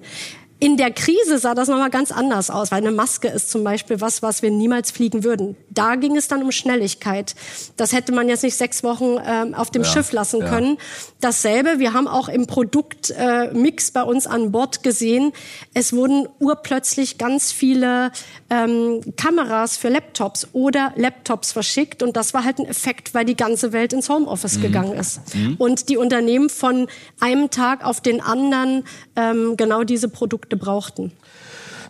In 0.61 0.77
der 0.77 0.93
Krise 0.93 1.39
sah 1.39 1.55
das 1.55 1.69
nochmal 1.69 1.91
ganz 1.91 2.13
anders 2.13 2.49
aus, 2.49 2.71
weil 2.71 2.79
eine 2.79 2.93
Maske 2.93 3.29
ist 3.29 3.51
zum 3.51 3.65
Beispiel 3.65 4.01
was, 4.01 4.23
was 4.23 4.41
wir 4.41 4.51
niemals 4.51 4.93
fliegen 4.93 5.25
würden. 5.25 5.57
Da 5.69 5.97
ging 5.97 6.17
es 6.17 6.29
dann 6.29 6.43
um 6.43 6.53
Schnelligkeit. 6.53 7.35
Das 7.77 7.93
hätte 7.93 8.13
man 8.13 8.29
jetzt 8.29 8.45
nicht 8.45 8.57
sechs 8.57 8.85
Wochen 8.85 9.17
ähm, 9.27 9.55
auf 9.55 9.71
dem 9.71 9.83
ja, 9.83 9.89
Schiff 9.89 10.13
lassen 10.13 10.41
ja. 10.41 10.49
können. 10.49 10.79
Dasselbe, 11.21 11.81
wir 11.81 11.93
haben 11.93 12.07
auch 12.07 12.29
im 12.29 12.47
Produktmix 12.47 13.89
äh, 13.89 13.93
bei 13.93 14.03
uns 14.05 14.27
an 14.27 14.53
Bord 14.53 14.83
gesehen, 14.83 15.33
es 15.75 15.93
wurden 15.93 16.29
urplötzlich 16.39 17.19
ganz 17.19 17.51
viele 17.51 18.13
ähm, 18.49 19.01
Kameras 19.17 19.77
für 19.77 19.89
Laptops 19.89 20.49
oder 20.53 20.93
Laptops 20.97 21.53
verschickt 21.53 22.03
und 22.03 22.17
das 22.17 22.33
war 22.33 22.45
halt 22.45 22.59
ein 22.59 22.67
Effekt, 22.67 23.13
weil 23.13 23.25
die 23.25 23.37
ganze 23.37 23.73
Welt 23.73 23.93
ins 23.93 24.09
Homeoffice 24.09 24.59
mhm. 24.59 24.63
gegangen 24.63 24.93
ist. 24.99 25.35
Mhm. 25.35 25.57
Und 25.59 25.89
die 25.89 25.97
Unternehmen 25.97 26.49
von 26.49 26.87
einem 27.21 27.51
Tag 27.51 27.85
auf 27.85 28.01
den 28.01 28.21
anderen 28.21 28.85
ähm, 29.17 29.57
genau 29.57 29.83
diese 29.85 30.09
Produkte 30.09 30.44
Produkte 30.45 30.57
brauchten. 30.57 31.13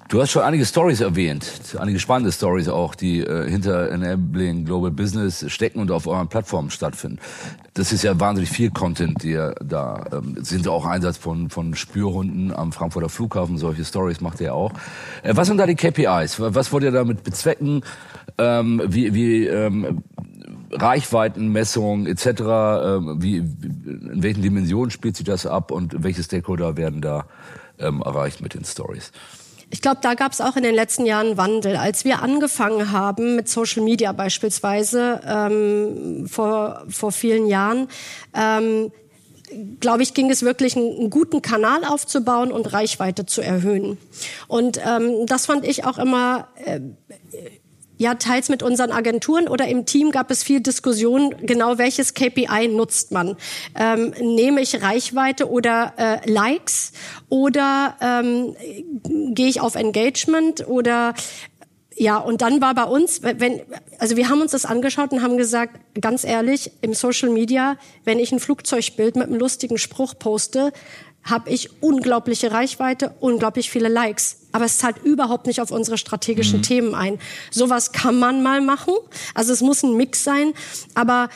Du 0.08 0.20
hast 0.20 0.32
schon 0.32 0.42
einige 0.42 0.66
Stories 0.66 1.00
erwähnt, 1.00 1.50
einige 1.78 1.98
spannende 1.98 2.30
Stories 2.30 2.68
auch, 2.68 2.94
die 2.94 3.20
äh, 3.20 3.48
hinter 3.48 3.90
Enabling 3.90 4.66
Global 4.66 4.90
Business 4.90 5.50
stecken 5.50 5.80
und 5.80 5.90
auf 5.90 6.06
euren 6.06 6.28
Plattformen 6.28 6.70
stattfinden. 6.70 7.18
Das 7.72 7.90
ist 7.90 8.04
ja 8.04 8.20
wahnsinnig 8.20 8.50
viel 8.50 8.70
Content, 8.70 9.22
die 9.22 9.30
ihr 9.30 9.54
da 9.64 10.04
ähm, 10.12 10.36
sind 10.44 10.68
auch 10.68 10.84
Einsatz 10.84 11.16
von 11.16 11.48
von 11.48 11.74
Spürhunden 11.74 12.54
am 12.54 12.72
Frankfurter 12.72 13.08
Flughafen. 13.08 13.56
Solche 13.56 13.84
Stories 13.86 14.20
macht 14.20 14.42
ihr 14.42 14.54
auch. 14.54 14.72
Äh, 15.22 15.36
was 15.36 15.48
sind 15.48 15.56
da 15.56 15.66
die 15.66 15.74
KPIs? 15.74 16.38
Was 16.38 16.70
wollt 16.70 16.84
ihr 16.84 16.92
damit 16.92 17.24
bezwecken? 17.24 17.82
Ähm, 18.36 18.82
wie 18.86 19.14
wie 19.14 19.46
ähm, 19.46 20.02
Reichweitenmessung 20.70 22.06
etc. 22.06 22.26
Ähm, 22.26 23.22
wie, 23.22 23.36
in 23.38 24.22
welchen 24.22 24.42
Dimensionen 24.42 24.90
spielt 24.90 25.16
sich 25.16 25.24
das 25.24 25.46
ab 25.46 25.70
und 25.70 26.04
welche 26.04 26.22
Stakeholder 26.22 26.76
werden 26.76 27.00
da 27.00 27.24
ähm, 27.78 28.02
erreicht 28.02 28.40
mit 28.40 28.54
den 28.54 28.64
Stories. 28.64 29.12
Ich 29.70 29.80
glaube, 29.80 29.98
da 30.02 30.14
gab 30.14 30.32
es 30.32 30.40
auch 30.40 30.56
in 30.56 30.62
den 30.62 30.74
letzten 30.74 31.04
Jahren 31.04 31.36
Wandel. 31.36 31.76
Als 31.76 32.04
wir 32.04 32.22
angefangen 32.22 32.92
haben 32.92 33.34
mit 33.34 33.48
Social 33.48 33.82
Media 33.82 34.12
beispielsweise 34.12 35.20
ähm, 35.26 36.26
vor, 36.28 36.84
vor 36.88 37.10
vielen 37.10 37.46
Jahren, 37.46 37.88
ähm, 38.34 38.92
glaube 39.80 40.02
ich, 40.02 40.14
ging 40.14 40.30
es 40.30 40.42
wirklich, 40.42 40.76
einen, 40.76 41.10
guten 41.10 41.42
Kanal 41.42 41.84
aufzubauen 41.84 42.52
und 42.52 42.72
Reichweite 42.72 43.26
zu 43.26 43.40
erhöhen. 43.40 43.98
Und 44.48 44.80
ähm, 44.84 45.26
das 45.26 45.46
fand 45.46 45.66
ich 45.66 45.84
auch 45.84 45.98
immer 45.98 46.48
äh, 46.64 46.80
ja, 47.96 48.14
teils 48.14 48.48
mit 48.48 48.62
unseren 48.62 48.90
Agenturen 48.90 49.48
oder 49.48 49.68
im 49.68 49.86
Team 49.86 50.10
gab 50.10 50.30
es 50.30 50.42
viel 50.42 50.60
Diskussion, 50.60 51.34
genau 51.42 51.78
welches 51.78 52.14
KPI 52.14 52.68
nutzt 52.68 53.12
man. 53.12 53.36
Ähm, 53.78 54.12
nehme 54.20 54.60
ich 54.60 54.82
Reichweite 54.82 55.48
oder 55.48 55.92
äh, 55.96 56.30
Likes 56.30 56.92
oder 57.28 57.96
ähm, 58.00 58.56
gehe 59.34 59.48
ich 59.48 59.60
auf 59.60 59.76
Engagement 59.76 60.66
oder 60.66 61.14
ja, 61.96 62.18
und 62.18 62.42
dann 62.42 62.60
war 62.60 62.74
bei 62.74 62.84
uns, 62.84 63.22
wenn, 63.22 63.60
also 63.98 64.16
wir 64.16 64.28
haben 64.28 64.40
uns 64.40 64.50
das 64.50 64.64
angeschaut 64.64 65.12
und 65.12 65.22
haben 65.22 65.36
gesagt, 65.36 65.78
ganz 66.00 66.24
ehrlich, 66.24 66.72
im 66.80 66.92
Social 66.92 67.30
Media, 67.30 67.76
wenn 68.04 68.18
ich 68.18 68.32
ein 68.32 68.40
Flugzeugbild 68.40 69.16
mit 69.16 69.28
einem 69.28 69.38
lustigen 69.38 69.78
Spruch 69.78 70.14
poste, 70.18 70.72
habe 71.22 71.50
ich 71.50 71.82
unglaubliche 71.82 72.52
Reichweite, 72.52 73.14
unglaublich 73.20 73.70
viele 73.70 73.88
Likes. 73.88 74.40
Aber 74.52 74.66
es 74.66 74.78
zahlt 74.78 75.02
überhaupt 75.02 75.46
nicht 75.46 75.60
auf 75.60 75.70
unsere 75.70 75.96
strategischen 75.96 76.58
mhm. 76.58 76.62
Themen 76.62 76.94
ein. 76.94 77.18
Sowas 77.50 77.92
kann 77.92 78.18
man 78.18 78.42
mal 78.42 78.60
machen. 78.60 78.94
Also 79.34 79.52
es 79.52 79.62
muss 79.62 79.82
ein 79.82 79.96
Mix 79.96 80.22
sein. 80.22 80.52
Aber 80.94 81.30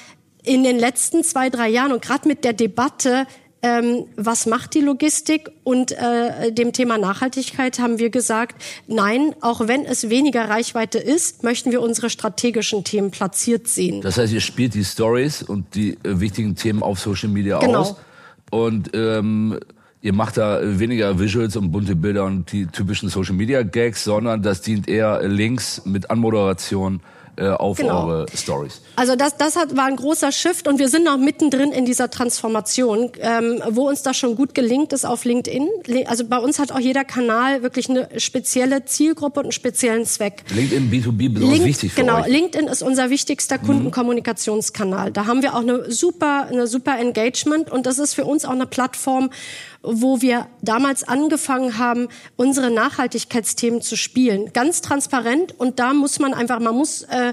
in 0.44 0.62
den 0.62 0.78
letzten 0.78 1.24
zwei, 1.24 1.50
drei 1.50 1.68
Jahren 1.68 1.92
und 1.92 2.02
gerade 2.02 2.28
mit 2.28 2.44
der 2.44 2.52
Debatte, 2.52 3.26
ähm, 3.62 4.04
was 4.16 4.46
macht 4.46 4.74
die 4.74 4.80
Logistik 4.80 5.50
und 5.64 5.92
äh, 5.92 6.52
dem 6.52 6.72
Thema 6.72 6.96
Nachhaltigkeit 6.98 7.78
haben 7.78 7.98
wir 7.98 8.10
gesagt, 8.10 8.62
nein, 8.86 9.34
auch 9.40 9.66
wenn 9.66 9.84
es 9.84 10.08
weniger 10.10 10.48
Reichweite 10.48 10.98
ist, 10.98 11.42
möchten 11.42 11.72
wir 11.72 11.82
unsere 11.82 12.08
strategischen 12.08 12.84
Themen 12.84 13.10
platziert 13.10 13.66
sehen. 13.66 14.00
Das 14.00 14.16
heißt, 14.16 14.32
ihr 14.32 14.40
spielt 14.40 14.74
die 14.74 14.84
Stories 14.84 15.42
und 15.42 15.74
die 15.74 15.94
äh, 16.04 16.20
wichtigen 16.20 16.54
Themen 16.54 16.82
auf 16.82 17.00
Social 17.00 17.28
Media 17.28 17.58
genau. 17.58 17.80
aus 17.80 17.96
und 18.50 18.90
ähm, 18.94 19.58
ihr 20.00 20.12
macht 20.12 20.36
da 20.36 20.60
weniger 20.62 21.18
Visuals 21.18 21.56
und 21.56 21.72
bunte 21.72 21.96
Bilder 21.96 22.24
und 22.24 22.50
die 22.52 22.66
typischen 22.66 23.08
Social 23.08 23.34
Media 23.34 23.62
Gags, 23.62 24.04
sondern 24.04 24.42
das 24.42 24.62
dient 24.62 24.88
eher 24.88 25.26
Links 25.26 25.82
mit 25.84 26.10
Anmoderation 26.10 27.00
äh, 27.38 27.50
auf 27.50 27.78
genau. 27.78 28.06
eure 28.06 28.26
Stories. 28.34 28.80
Also 28.96 29.14
das, 29.14 29.36
das 29.36 29.56
hat, 29.56 29.76
war 29.76 29.84
ein 29.84 29.96
großer 29.96 30.32
Shift 30.32 30.66
und 30.66 30.78
wir 30.78 30.88
sind 30.88 31.04
noch 31.04 31.16
mittendrin 31.16 31.70
in 31.70 31.84
dieser 31.84 32.10
Transformation, 32.10 33.12
ähm, 33.20 33.62
wo 33.70 33.88
uns 33.88 34.02
das 34.02 34.16
schon 34.16 34.34
gut 34.34 34.54
gelingt 34.54 34.92
ist 34.92 35.04
auf 35.04 35.24
LinkedIn. 35.24 35.68
Also 36.06 36.24
bei 36.24 36.38
uns 36.38 36.58
hat 36.58 36.72
auch 36.72 36.80
jeder 36.80 37.04
Kanal 37.04 37.62
wirklich 37.62 37.88
eine 37.88 38.08
spezielle 38.18 38.84
Zielgruppe 38.84 39.40
und 39.40 39.46
einen 39.46 39.52
speziellen 39.52 40.04
Zweck. 40.04 40.42
LinkedIn 40.52 40.90
B2B 40.90 41.32
besonders 41.32 41.58
Link, 41.58 41.64
wichtig 41.64 41.92
für 41.92 42.00
Genau, 42.00 42.20
euch. 42.20 42.26
LinkedIn 42.26 42.66
ist 42.68 42.82
unser 42.82 43.10
wichtigster 43.10 43.58
mhm. 43.58 43.66
Kundenkommunikationskanal. 43.66 45.12
Da 45.12 45.26
haben 45.26 45.42
wir 45.42 45.54
auch 45.54 45.60
eine 45.60 45.90
super, 45.92 46.48
eine 46.50 46.66
super 46.66 46.98
Engagement 46.98 47.70
und 47.70 47.86
das 47.86 47.98
ist 47.98 48.14
für 48.14 48.24
uns 48.24 48.44
auch 48.44 48.50
eine 48.50 48.66
Plattform, 48.66 49.30
wo 49.82 50.20
wir 50.20 50.46
damals 50.60 51.04
angefangen 51.04 51.78
haben, 51.78 52.08
unsere 52.36 52.70
Nachhaltigkeitsthemen 52.70 53.80
zu 53.80 53.96
spielen. 53.96 54.52
Ganz 54.52 54.80
transparent 54.80 55.54
und 55.58 55.78
da 55.78 55.94
muss 55.94 56.18
man 56.18 56.34
einfach, 56.34 56.58
man 56.58 56.74
muss 56.74 57.02
äh, 57.02 57.27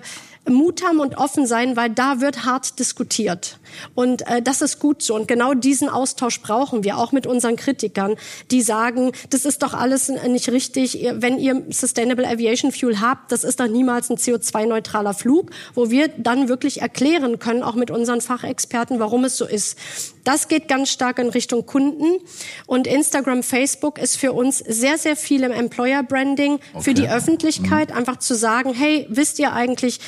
Mut 0.47 0.83
haben 0.83 0.99
und 0.99 1.17
offen 1.17 1.47
sein, 1.47 1.75
weil 1.75 1.89
da 1.89 2.21
wird 2.21 2.45
hart 2.45 2.79
diskutiert. 2.79 3.59
Und 3.93 4.27
äh, 4.27 4.41
das 4.41 4.61
ist 4.61 4.79
gut 4.79 5.01
so. 5.01 5.15
Und 5.15 5.27
genau 5.27 5.53
diesen 5.53 5.89
Austausch 5.89 6.41
brauchen 6.41 6.83
wir 6.83 6.97
auch 6.97 7.11
mit 7.11 7.27
unseren 7.27 7.55
Kritikern, 7.55 8.15
die 8.51 8.61
sagen, 8.61 9.11
das 9.29 9.45
ist 9.45 9.63
doch 9.63 9.73
alles 9.73 10.09
nicht 10.09 10.49
richtig. 10.49 11.07
Wenn 11.13 11.39
ihr 11.39 11.63
Sustainable 11.69 12.27
Aviation 12.27 12.71
Fuel 12.71 12.99
habt, 13.01 13.31
das 13.31 13.43
ist 13.43 13.59
doch 13.59 13.67
niemals 13.67 14.09
ein 14.09 14.17
CO2-neutraler 14.17 15.13
Flug, 15.13 15.51
wo 15.73 15.89
wir 15.89 16.07
dann 16.07 16.49
wirklich 16.49 16.81
erklären 16.81 17.39
können, 17.39 17.63
auch 17.63 17.75
mit 17.75 17.91
unseren 17.91 18.21
Fachexperten, 18.21 18.99
warum 18.99 19.23
es 19.25 19.37
so 19.37 19.45
ist. 19.45 19.77
Das 20.23 20.47
geht 20.47 20.67
ganz 20.67 20.89
stark 20.89 21.19
in 21.19 21.29
Richtung 21.29 21.65
Kunden. 21.65 22.19
Und 22.65 22.87
Instagram, 22.87 23.43
Facebook 23.43 23.99
ist 23.99 24.17
für 24.17 24.33
uns 24.33 24.57
sehr, 24.59 24.97
sehr 24.97 25.15
viel 25.15 25.43
im 25.43 25.51
Employer 25.51 26.03
Branding 26.03 26.59
okay. 26.73 26.83
für 26.83 26.93
die 26.93 27.07
Öffentlichkeit, 27.07 27.91
mhm. 27.91 27.97
einfach 27.97 28.17
zu 28.17 28.35
sagen, 28.35 28.73
hey, 28.73 29.05
wisst 29.09 29.39
ihr 29.39 29.53
eigentlich, 29.53 29.99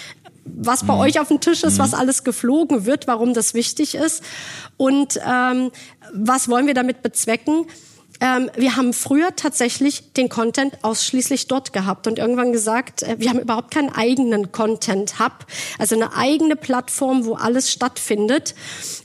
was 0.56 0.86
bei 0.86 0.94
mhm. 0.94 1.02
euch 1.02 1.20
auf 1.20 1.28
dem 1.28 1.40
Tisch 1.40 1.64
ist, 1.64 1.78
mhm. 1.78 1.84
was 1.84 1.94
alles 1.94 2.24
geflogen 2.24 2.86
wird, 2.86 3.08
warum 3.08 3.34
das 3.34 3.54
wichtig 3.54 3.96
ist 3.96 4.24
und 4.78 5.20
ähm, 5.26 5.72
was 6.14 6.50
wollen 6.50 6.68
wir 6.68 6.74
damit 6.74 7.02
bezwecken. 7.02 7.66
Ähm, 8.20 8.50
wir 8.56 8.76
haben 8.76 8.94
früher 8.94 9.36
tatsächlich 9.36 10.14
den 10.14 10.30
Content 10.30 10.84
ausschließlich 10.84 11.48
dort 11.48 11.72
gehabt 11.72 12.08
und 12.08 12.18
irgendwann 12.18 12.52
gesagt, 12.52 13.04
äh, 13.04 13.18
wir 13.20 13.30
haben 13.30 13.40
überhaupt 13.40 13.72
keinen 13.72 13.94
eigenen 13.94 14.52
Content-Hub, 14.52 15.46
also 15.78 15.96
eine 15.96 16.16
eigene 16.16 16.56
Plattform, 16.56 17.26
wo 17.26 17.36
alles 17.36 17.72
stattfindet. 17.72 18.56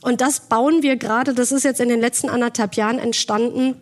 Und 0.00 0.20
das 0.20 0.40
bauen 0.40 0.82
wir 0.82 0.96
gerade, 0.96 1.34
das 1.34 1.52
ist 1.52 1.64
jetzt 1.64 1.80
in 1.80 1.90
den 1.90 2.00
letzten 2.00 2.30
anderthalb 2.30 2.74
Jahren 2.74 2.98
entstanden, 2.98 3.80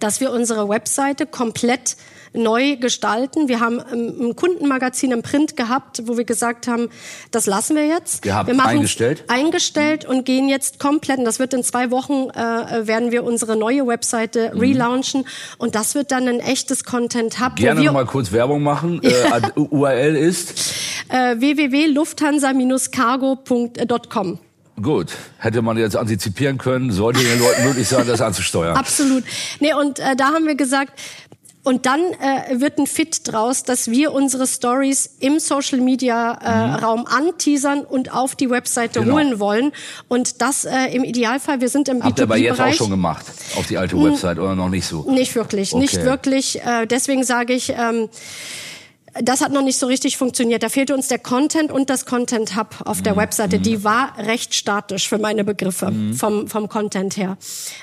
dass 0.00 0.20
wir 0.20 0.30
unsere 0.32 0.68
Webseite 0.68 1.26
komplett 1.26 1.96
neu 2.34 2.76
gestalten. 2.76 3.48
Wir 3.48 3.60
haben 3.60 3.80
ein 3.80 4.36
Kundenmagazin 4.36 5.12
im 5.12 5.22
Print 5.22 5.56
gehabt, 5.56 6.02
wo 6.06 6.16
wir 6.16 6.24
gesagt 6.24 6.66
haben, 6.66 6.88
das 7.30 7.46
lassen 7.46 7.76
wir 7.76 7.86
jetzt. 7.86 8.22
Gehabt, 8.22 8.48
wir 8.48 8.54
machen 8.54 8.70
eingestellt? 8.70 9.24
Eingestellt 9.28 10.04
und 10.04 10.24
gehen 10.24 10.48
jetzt 10.48 10.78
komplett, 10.78 11.18
und 11.18 11.24
das 11.24 11.38
wird 11.38 11.54
in 11.54 11.62
zwei 11.62 11.90
Wochen, 11.90 12.30
äh, 12.30 12.86
werden 12.86 13.12
wir 13.12 13.24
unsere 13.24 13.56
neue 13.56 13.86
Webseite 13.86 14.50
mhm. 14.52 14.60
relaunchen 14.60 15.24
und 15.58 15.74
das 15.74 15.94
wird 15.94 16.12
dann 16.12 16.28
ein 16.28 16.40
echtes 16.40 16.84
Content-Hub. 16.84 17.56
Gerne 17.56 17.82
noch 17.82 17.92
mal 17.92 18.06
kurz 18.06 18.32
Werbung 18.32 18.62
machen. 18.62 19.02
äh, 19.06 19.40
URL 19.56 20.16
ist? 20.16 20.74
Äh, 21.08 21.38
www.lufthansa-cargo.com. 21.38 24.38
Gut, 24.82 25.12
hätte 25.38 25.62
man 25.62 25.76
jetzt 25.76 25.96
antizipieren 25.96 26.58
können, 26.58 26.90
sollte 26.90 27.22
den 27.22 27.38
Leuten 27.38 27.62
möglich 27.62 27.86
sein, 27.86 28.08
das 28.08 28.20
anzusteuern. 28.20 28.76
Absolut. 28.76 29.22
Nee, 29.60 29.72
und 29.72 30.00
äh, 30.00 30.16
da 30.16 30.32
haben 30.32 30.48
wir 30.48 30.56
gesagt, 30.56 30.98
und 31.64 31.86
dann 31.86 32.00
äh, 32.00 32.60
wird 32.60 32.78
ein 32.78 32.86
Fit 32.86 33.20
draus, 33.24 33.62
dass 33.62 33.90
wir 33.90 34.12
unsere 34.12 34.46
Stories 34.46 35.10
im 35.18 35.38
Social 35.38 35.80
Media 35.80 36.38
äh, 36.44 36.66
mhm. 36.68 36.74
Raum 36.84 37.06
anteasern 37.06 37.80
und 37.80 38.12
auf 38.12 38.36
die 38.36 38.50
Webseite 38.50 39.00
genau. 39.00 39.14
holen 39.14 39.40
wollen. 39.40 39.72
Und 40.08 40.42
das 40.42 40.66
äh, 40.66 40.94
im 40.94 41.04
Idealfall, 41.04 41.62
wir 41.62 41.70
sind 41.70 41.88
im 41.88 41.98
B2B-Bereich. 41.98 42.10
Habt 42.10 42.18
ihr 42.18 42.24
aber 42.24 42.36
jetzt 42.36 42.60
auch 42.60 42.72
schon 42.74 42.90
gemacht 42.90 43.24
auf 43.56 43.66
die 43.66 43.78
alte 43.78 44.00
Website 44.00 44.38
oder 44.38 44.54
noch 44.54 44.68
nicht 44.68 44.86
so? 44.86 45.10
Nicht 45.10 45.34
wirklich, 45.34 45.72
okay. 45.72 45.80
nicht 45.80 46.04
wirklich. 46.04 46.62
Äh, 46.62 46.86
deswegen 46.86 47.24
sage 47.24 47.54
ich, 47.54 47.70
ähm, 47.70 48.10
das 49.22 49.40
hat 49.40 49.52
noch 49.52 49.62
nicht 49.62 49.78
so 49.78 49.86
richtig 49.86 50.16
funktioniert. 50.16 50.62
Da 50.62 50.68
fehlte 50.68 50.94
uns 50.94 51.08
der 51.08 51.18
Content 51.18 51.70
und 51.70 51.90
das 51.90 52.06
Content 52.06 52.56
Hub 52.56 52.76
auf 52.84 53.02
der 53.02 53.14
mhm. 53.14 53.18
Webseite. 53.18 53.58
Die 53.58 53.78
mhm. 53.78 53.84
war 53.84 54.18
recht 54.18 54.54
statisch 54.54 55.08
für 55.08 55.18
meine 55.18 55.44
Begriffe 55.44 55.90
mhm. 55.90 56.14
vom, 56.14 56.48
vom 56.48 56.68
Content 56.68 57.16
her. 57.16 57.36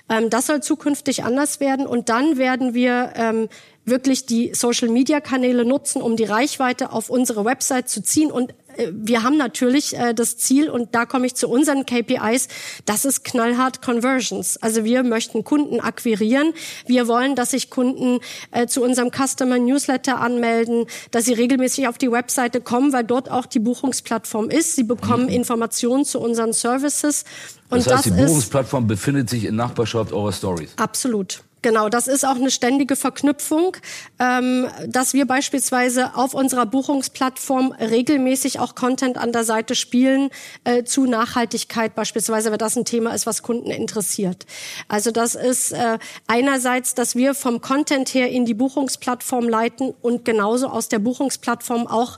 Ähm, 0.10 0.30
das 0.30 0.48
soll 0.48 0.62
zukünftig 0.62 1.24
anders 1.24 1.60
werden 1.60 1.88
und 1.88 2.10
dann 2.10 2.38
werden 2.38 2.74
wir 2.74 3.14
ähm, 3.16 3.50
wirklich 3.86 4.26
die 4.26 4.54
Social-Media-Kanäle 4.54 5.66
nutzen, 5.66 6.02
um 6.02 6.16
die 6.16 6.24
Reichweite 6.24 6.92
auf 6.92 7.10
unsere 7.10 7.46
Website 7.46 7.90
zu 7.90 8.04
ziehen. 8.04 8.32
Und 8.32 8.52
äh, 8.78 8.88
wir 8.92 9.24
haben 9.24 9.38
natürlich 9.38 9.98
äh, 9.98 10.14
das 10.14 10.38
Ziel, 10.38 10.70
und 10.70 10.94
da 10.94 11.06
komme 11.06 11.26
ich 11.26 11.36
zu 11.36 11.50
unseren 11.50 11.86
KPIs, 11.86 12.48
das 12.86 13.06
ist 13.06 13.24
knallhart 13.24 13.82
Conversions. 13.82 14.58
Also 14.62 14.84
wir 14.84 15.04
möchten 15.04 15.44
Kunden 15.44 15.80
akquirieren. 15.80 16.54
Wir 16.86 17.08
wollen, 17.08 17.36
dass 17.36 17.52
sich 17.52 17.70
Kunden 17.70 18.20
äh, 18.52 18.68
zu 18.68 18.84
unserem 18.84 19.12
Customer 19.12 19.58
Newsletter 19.58 20.20
anmelden, 20.20 20.86
dass 21.10 21.26
sie 21.26 21.34
regelmäßig 21.34 21.88
auf 21.88 21.98
die 21.98 22.12
Webseite 22.12 22.62
kommen, 22.62 22.94
weil 22.94 23.04
dort 23.04 23.32
auch 23.32 23.48
die 23.48 23.60
Buchungsplattform 23.60 24.50
ist. 24.50 24.76
Sie 24.76 24.84
bekommen 24.84 25.24
mhm. 25.24 25.30
Informationen 25.30 26.06
zu 26.06 26.20
unseren 26.20 26.54
Services. 26.54 27.26
Und 27.70 27.86
das 27.86 27.88
heißt, 27.88 28.06
das 28.06 28.14
die 28.14 28.22
Buchungsplattform 28.22 28.86
befindet 28.86 29.30
sich 29.30 29.46
in 29.46 29.56
Nachbarschaft 29.56 30.14
eurer 30.14 30.32
Stories. 30.32 30.72
Absolut. 30.78 31.42
Genau, 31.64 31.90
das 31.90 32.08
ist 32.08 32.26
auch 32.26 32.36
eine 32.36 32.50
ständige 32.50 32.96
Verknüpfung, 32.96 33.78
ähm, 34.20 34.68
dass 34.88 35.14
wir 35.14 35.28
beispielsweise 35.28 36.16
auf 36.16 36.34
unserer 36.34 36.66
Buchungsplattform 36.66 37.72
regelmäßig 37.74 38.60
auch 38.60 38.74
Content 38.74 39.18
an 39.20 39.32
der 39.32 39.44
Seite 39.44 39.76
spielen 39.76 40.32
äh, 40.64 40.84
zu 40.84 41.06
Nachhaltigkeit 41.06 41.94
beispielsweise, 41.94 42.50
weil 42.50 42.58
das 42.58 42.76
ein 42.76 42.86
Thema 42.86 43.14
ist, 43.14 43.28
was 43.28 43.44
Kunden 43.44 43.70
interessiert. 43.70 44.48
Also 44.88 45.12
das 45.12 45.36
ist 45.36 45.72
äh, 45.74 46.00
einerseits, 46.26 46.96
dass 46.96 47.16
wir 47.16 47.36
vom 47.36 47.62
Content 47.62 48.12
her 48.16 48.32
in 48.32 48.46
die 48.46 48.56
Buchungsplattform 48.56 49.48
leiten 49.48 49.94
und 50.02 50.26
genauso 50.26 50.68
aus 50.68 50.90
der 50.90 51.00
Buchungsplattform 51.00 51.86
auch 51.86 52.18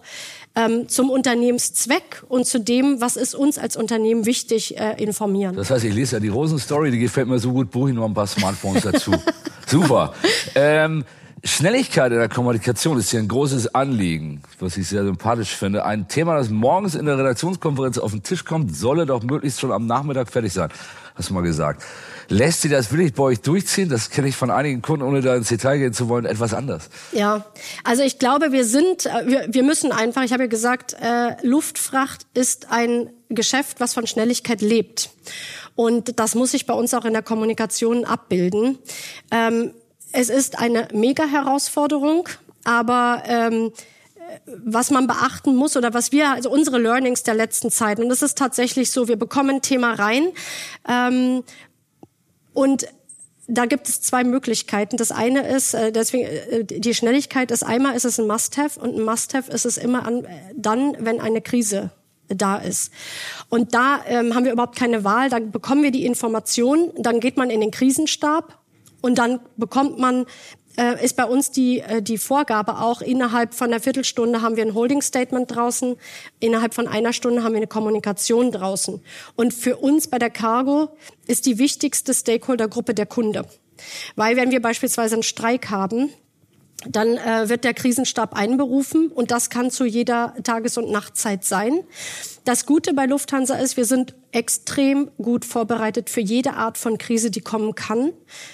ähm, 0.55 0.87
zum 0.87 1.09
Unternehmenszweck 1.09 2.23
und 2.27 2.45
zu 2.45 2.59
dem, 2.59 3.01
was 3.01 3.15
ist 3.15 3.35
uns 3.35 3.57
als 3.57 3.75
Unternehmen 3.75 4.25
wichtig, 4.25 4.77
äh, 4.77 5.01
informieren. 5.01 5.55
Das 5.55 5.71
heißt, 5.71 5.83
ich 5.85 5.93
lese 5.93 6.17
ja 6.17 6.19
die 6.19 6.27
Rosenstory, 6.27 6.91
die 6.91 6.99
gefällt 6.99 7.27
mir 7.27 7.39
so 7.39 7.51
gut, 7.51 7.71
buche 7.71 7.89
ich 7.89 7.95
noch 7.95 8.05
ein 8.05 8.13
paar 8.13 8.27
Smartphones 8.27 8.83
dazu. 8.83 9.11
Super. 9.67 10.13
Ähm, 10.55 11.05
Schnelligkeit 11.45 12.11
in 12.11 12.19
der 12.19 12.29
Kommunikation 12.29 12.97
ist 12.97 13.11
hier 13.11 13.19
ein 13.19 13.27
großes 13.27 13.75
Anliegen, 13.75 14.41
was 14.59 14.77
ich 14.77 14.87
sehr 14.87 15.03
sympathisch 15.03 15.55
finde. 15.55 15.83
Ein 15.83 16.07
Thema, 16.07 16.37
das 16.37 16.49
morgens 16.49 16.95
in 16.95 17.05
der 17.05 17.17
Redaktionskonferenz 17.17 17.97
auf 17.97 18.11
den 18.11 18.23
Tisch 18.23 18.45
kommt, 18.45 18.75
solle 18.75 19.05
doch 19.05 19.23
möglichst 19.23 19.59
schon 19.59 19.73
am 19.73 19.85
Nachmittag 19.85 20.31
fertig 20.31 20.53
sein. 20.53 20.69
Hast 21.15 21.29
du 21.29 21.33
mal 21.33 21.41
gesagt. 21.41 21.83
Lässt 22.29 22.61
sie 22.61 22.69
das 22.69 22.91
wirklich 22.91 23.13
bei 23.13 23.23
euch 23.23 23.41
durchziehen? 23.41 23.89
Das 23.89 24.09
kenne 24.09 24.27
ich 24.27 24.35
von 24.35 24.51
einigen 24.51 24.81
Kunden, 24.81 25.05
ohne 25.05 25.21
da 25.21 25.35
ins 25.35 25.49
Detail 25.49 25.77
gehen 25.77 25.93
zu 25.93 26.09
wollen, 26.09 26.25
etwas 26.25 26.53
anders. 26.53 26.89
Ja, 27.11 27.45
also 27.83 28.03
ich 28.03 28.19
glaube, 28.19 28.51
wir 28.51 28.65
sind, 28.65 29.05
äh, 29.05 29.27
wir, 29.27 29.45
wir 29.49 29.63
müssen 29.63 29.91
einfach, 29.91 30.23
ich 30.23 30.33
habe 30.33 30.43
ja 30.43 30.47
gesagt, 30.47 30.95
äh, 31.01 31.35
Luftfracht 31.45 32.25
ist 32.33 32.71
ein 32.71 33.09
Geschäft, 33.29 33.79
was 33.79 33.93
von 33.93 34.07
Schnelligkeit 34.07 34.61
lebt. 34.61 35.09
Und 35.75 36.19
das 36.19 36.35
muss 36.35 36.51
sich 36.51 36.65
bei 36.65 36.73
uns 36.73 36.93
auch 36.93 37.05
in 37.05 37.13
der 37.13 37.23
Kommunikation 37.23 38.05
abbilden. 38.05 38.77
Ähm, 39.31 39.73
es 40.11 40.29
ist 40.29 40.59
eine 40.59 40.87
Mega-Herausforderung, 40.93 42.29
aber 42.63 43.23
ähm, 43.25 43.71
was 44.47 44.91
man 44.91 45.07
beachten 45.07 45.55
muss 45.55 45.75
oder 45.75 45.93
was 45.93 46.11
wir, 46.11 46.31
also 46.31 46.49
unsere 46.49 46.79
Learnings 46.79 47.23
der 47.23 47.33
letzten 47.33 47.71
Zeit. 47.71 47.99
Und 47.99 48.11
es 48.11 48.21
ist 48.21 48.37
tatsächlich 48.37 48.91
so, 48.91 49.07
wir 49.07 49.15
bekommen 49.15 49.57
ein 49.57 49.61
Thema 49.61 49.93
rein 49.93 50.29
ähm, 50.87 51.43
und 52.53 52.87
da 53.47 53.65
gibt 53.65 53.89
es 53.89 54.01
zwei 54.01 54.23
Möglichkeiten. 54.23 54.97
Das 54.97 55.11
eine 55.11 55.47
ist, 55.47 55.73
äh, 55.73 55.91
deswegen 55.91 56.25
äh, 56.25 56.63
die 56.63 56.93
Schnelligkeit 56.93 57.51
ist 57.51 57.63
einmal 57.63 57.95
ist 57.95 58.05
es 58.05 58.19
ein 58.19 58.27
Must-have 58.27 58.79
und 58.79 58.95
ein 58.95 59.03
Must-have 59.03 59.51
ist 59.51 59.65
es 59.65 59.77
immer 59.77 60.05
an, 60.05 60.25
dann, 60.55 60.95
wenn 60.99 61.19
eine 61.19 61.41
Krise 61.41 61.91
da 62.29 62.57
ist. 62.57 62.91
Und 63.49 63.73
da 63.73 64.01
ähm, 64.07 64.33
haben 64.33 64.45
wir 64.45 64.53
überhaupt 64.53 64.77
keine 64.77 65.03
Wahl. 65.03 65.29
Dann 65.29 65.51
bekommen 65.51 65.83
wir 65.83 65.91
die 65.91 66.05
Information, 66.05 66.91
dann 66.97 67.19
geht 67.19 67.37
man 67.37 67.49
in 67.49 67.61
den 67.61 67.71
Krisenstab 67.71 68.59
und 69.01 69.17
dann 69.17 69.41
bekommt 69.57 69.99
man 69.99 70.25
äh, 70.77 71.03
ist 71.03 71.15
bei 71.15 71.25
uns 71.25 71.51
die, 71.51 71.79
äh, 71.79 72.01
die 72.01 72.17
Vorgabe 72.17 72.79
auch, 72.79 73.01
innerhalb 73.01 73.53
von 73.53 73.67
einer 73.67 73.79
Viertelstunde 73.79 74.41
haben 74.41 74.55
wir 74.55 74.65
ein 74.65 74.73
Holding 74.73 75.01
Statement 75.01 75.53
draußen, 75.53 75.95
innerhalb 76.39 76.73
von 76.73 76.87
einer 76.87 77.13
Stunde 77.13 77.43
haben 77.43 77.53
wir 77.53 77.57
eine 77.57 77.67
Kommunikation 77.67 78.51
draußen. 78.51 79.01
Und 79.35 79.53
für 79.53 79.77
uns 79.77 80.07
bei 80.07 80.19
der 80.19 80.29
Cargo 80.29 80.89
ist 81.27 81.45
die 81.45 81.57
wichtigste 81.57 82.13
Stakeholdergruppe 82.13 82.93
der 82.93 83.05
Kunde. 83.05 83.45
Weil 84.15 84.35
wenn 84.35 84.51
wir 84.51 84.61
beispielsweise 84.61 85.15
einen 85.15 85.23
Streik 85.23 85.69
haben, 85.69 86.09
dann 86.87 87.17
äh, 87.17 87.49
wird 87.49 87.63
der 87.63 87.73
Krisenstab 87.73 88.35
einberufen 88.35 89.07
und 89.07 89.31
das 89.31 89.49
kann 89.49 89.71
zu 89.71 89.85
jeder 89.85 90.33
Tages- 90.43 90.77
und 90.77 90.91
Nachtzeit 90.91 91.45
sein. 91.45 91.79
Das 92.43 92.65
Gute 92.65 92.93
bei 92.93 93.05
Lufthansa 93.05 93.55
ist, 93.55 93.77
wir 93.77 93.85
sind 93.85 94.15
extrem 94.31 95.09
gut 95.17 95.45
vorbereitet 95.45 96.09
für 96.09 96.21
jede 96.21 96.53
Art 96.53 96.77
von 96.77 96.97
Krise, 96.97 97.31
die 97.31 97.41
kommen 97.41 97.75
kann, 97.75 98.11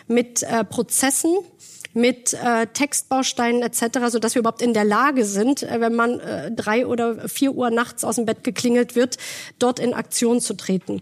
mit 0.07 0.43
äh, 0.43 0.63
Prozessen, 0.63 1.33
mit 1.93 2.33
äh, 2.33 2.67
Textbausteinen 2.67 3.61
etc., 3.61 3.99
so 4.09 4.19
dass 4.19 4.35
wir 4.35 4.41
überhaupt 4.41 4.61
in 4.61 4.73
der 4.73 4.85
Lage 4.85 5.25
sind, 5.25 5.63
äh, 5.63 5.81
wenn 5.81 5.95
man 5.95 6.19
äh, 6.19 6.51
drei 6.51 6.85
oder 6.85 7.27
vier 7.27 7.53
Uhr 7.53 7.71
nachts 7.71 8.03
aus 8.03 8.15
dem 8.15 8.25
Bett 8.25 8.43
geklingelt 8.43 8.95
wird, 8.95 9.17
dort 9.57 9.79
in 9.79 9.93
Aktion 9.93 10.41
zu 10.41 10.53
treten. 10.55 11.01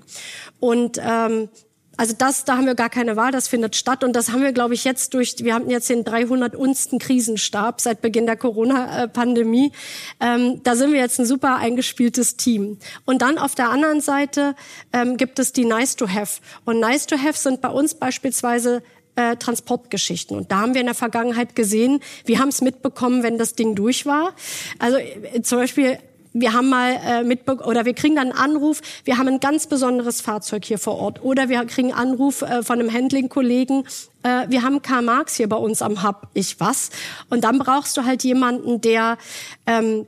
Und 0.59 0.99
ähm, 1.03 1.49
also 1.97 2.13
das, 2.15 2.45
da 2.45 2.57
haben 2.57 2.67
wir 2.67 2.75
gar 2.75 2.91
keine 2.91 3.15
Wahl, 3.15 3.31
das 3.31 3.47
findet 3.47 3.75
statt 3.75 4.03
und 4.03 4.15
das 4.15 4.31
haben 4.31 4.43
wir, 4.43 4.53
glaube 4.53 4.75
ich, 4.75 4.83
jetzt 4.83 5.15
durch, 5.15 5.35
wir 5.39 5.55
haben 5.55 5.67
jetzt 5.69 5.89
den 5.89 6.03
300 6.03 6.55
unsten 6.55 6.99
Krisenstab 6.99 7.81
seit 7.81 8.01
Beginn 8.01 8.27
der 8.27 8.37
Corona-Pandemie. 8.37 9.71
Ähm, 10.19 10.61
da 10.63 10.75
sind 10.75 10.93
wir 10.93 10.99
jetzt 10.99 11.19
ein 11.19 11.25
super 11.25 11.55
eingespieltes 11.55 12.37
Team. 12.37 12.77
Und 13.05 13.23
dann 13.23 13.39
auf 13.39 13.55
der 13.55 13.71
anderen 13.71 13.99
Seite 13.99 14.55
ähm, 14.93 15.17
gibt 15.17 15.39
es 15.39 15.53
die 15.53 15.65
Nice 15.65 15.95
to 15.95 16.07
Have. 16.07 16.39
Und 16.65 16.79
Nice 16.79 17.07
to 17.07 17.17
Have 17.17 17.37
sind 17.37 17.61
bei 17.61 17.69
uns 17.69 17.95
beispielsweise 17.95 18.83
äh, 19.17 19.35
Transportgeschichten. 19.35 20.37
Und 20.37 20.51
da 20.51 20.59
haben 20.59 20.73
wir 20.73 20.81
in 20.81 20.87
der 20.87 20.95
Vergangenheit 20.95 21.55
gesehen, 21.55 21.99
wir 22.25 22.39
haben 22.39 22.49
es 22.49 22.61
mitbekommen, 22.61 23.23
wenn 23.23 23.37
das 23.37 23.55
Ding 23.55 23.75
durch 23.75 24.05
war. 24.05 24.33
Also 24.79 24.97
äh, 24.97 25.41
zum 25.41 25.59
Beispiel 25.59 25.97
wir 26.39 26.53
haben 26.53 26.69
mal 26.69 26.99
äh, 27.03 27.23
mit 27.23 27.49
oder 27.49 27.85
wir 27.85 27.93
kriegen 27.93 28.15
dann 28.15 28.31
einen 28.31 28.37
Anruf, 28.37 28.81
wir 29.05 29.17
haben 29.17 29.27
ein 29.27 29.39
ganz 29.39 29.65
besonderes 29.65 30.21
Fahrzeug 30.21 30.65
hier 30.65 30.77
vor 30.77 30.99
Ort 30.99 31.23
oder 31.23 31.49
wir 31.49 31.65
kriegen 31.65 31.91
einen 31.93 32.11
Anruf 32.11 32.43
äh, 32.43 32.61
von 32.61 32.79
einem 32.79 32.93
Handling-Kollegen, 32.93 33.85
äh, 34.23 34.45
wir 34.47 34.61
haben 34.61 34.81
Karl 34.81 35.01
Marx 35.01 35.35
hier 35.35 35.49
bei 35.49 35.55
uns 35.55 35.81
am 35.81 36.03
Hub, 36.03 36.27
ich 36.33 36.59
was. 36.59 36.91
Und 37.29 37.43
dann 37.43 37.57
brauchst 37.57 37.97
du 37.97 38.05
halt 38.05 38.23
jemanden, 38.23 38.81
der 38.81 39.17
ähm, 39.65 40.05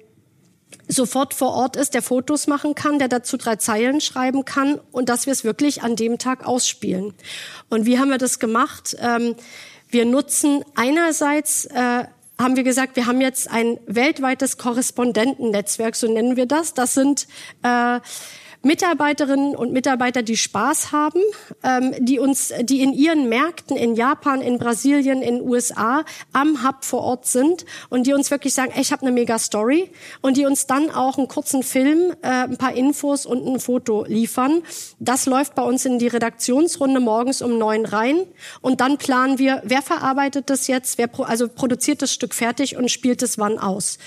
sofort 0.90 1.34
vor 1.34 1.54
Ort 1.54 1.76
ist, 1.76 1.94
der 1.94 2.02
Fotos 2.02 2.48
machen 2.48 2.76
kann, 2.76 3.00
der 3.00 3.08
dazu 3.08 3.38
drei 3.38 3.56
Zeilen 3.56 4.02
schreiben 4.02 4.44
kann 4.44 4.80
und 4.92 5.08
dass 5.08 5.28
wir 5.28 5.34
es 5.34 5.44
wirklich 5.44 5.84
an 5.84 5.96
dem 5.96 6.18
Tag 6.18 6.46
ausspielen. 6.46 7.14
Und 7.70 7.86
wie 7.86 8.00
haben 8.00 8.10
wir 8.10 8.18
das 8.18 8.40
gemacht? 8.40 8.98
Ähm, 9.00 9.36
wir 9.88 10.06
nutzen 10.06 10.66
einerseits 10.76 11.66
äh, 11.66 12.04
haben 12.40 12.56
wir 12.56 12.64
gesagt, 12.64 12.96
wir 12.96 13.06
haben 13.06 13.22
jetzt 13.22 13.50
ein 13.52 13.80
weltweites 13.86 14.58
Korrespondentennetzwerk, 14.58 15.96
so 15.96 16.12
nennen 16.12 16.36
wir 16.36 16.46
das. 16.46 16.74
Das 16.74 16.94
sind 16.94 17.28
äh, 17.64 18.00
Mitarbeiterinnen 18.62 19.56
und 19.56 19.72
Mitarbeiter, 19.72 20.22
die 20.22 20.36
Spaß 20.36 20.92
haben, 20.92 21.22
ähm, 21.64 21.96
die 22.00 22.20
uns, 22.20 22.52
die 22.62 22.82
in 22.82 22.94
ihren 22.94 23.30
Märkten 23.30 23.78
in 23.78 23.96
Japan, 23.96 24.42
in 24.42 24.58
Brasilien, 24.58 25.22
in 25.22 25.42
USA 25.42 26.04
am 26.34 26.68
Hub 26.68 26.84
vor 26.84 27.02
Ort 27.04 27.26
sind 27.26 27.66
und 27.90 28.06
die 28.06 28.14
uns 28.14 28.32
wirklich 28.32 28.54
sagen, 28.54 28.74
ey, 28.76 28.82
ich 28.82 28.92
habe 28.92 29.04
eine 29.04 29.14
mega 29.14 29.40
Story 29.40 29.90
und 30.20 30.36
die 30.36 30.46
uns 30.46 30.68
dann 30.68 30.92
auch 30.92 31.18
einen 31.18 31.30
kurzen 31.30 31.64
Film, 31.64 32.14
äh, 32.22 32.28
ein 32.28 32.58
paar 32.58 32.74
Infos 32.74 33.26
und 33.26 33.48
ein 33.48 33.62
Foto 33.62 34.04
liefern. 34.06 34.62
Das 35.00 35.26
läuft 35.26 35.56
bei 35.56 35.64
uns 35.64 35.86
in 35.86 35.98
die 35.98 36.08
Redaktionsrunde 36.08 37.00
morgens 37.00 37.42
um 37.42 37.58
neun 37.58 37.86
rein 37.86 38.26
und 38.60 38.82
dann 38.82 38.98
planen 38.98 39.40
wir, 39.40 39.62
wer 39.64 39.82
verarbeitet 39.82 40.50
das 40.50 40.68
jetzt, 40.68 40.98
wer 40.98 41.08
pro, 41.08 41.24
also 41.24 41.48
produziert 41.48 42.02
das 42.02 42.12
Stück 42.12 42.34
fertig 42.34 42.76
und 42.76 42.92
spielt 42.92 43.22
es 43.22 43.38
wann 43.38 43.58
aus. 43.58 44.00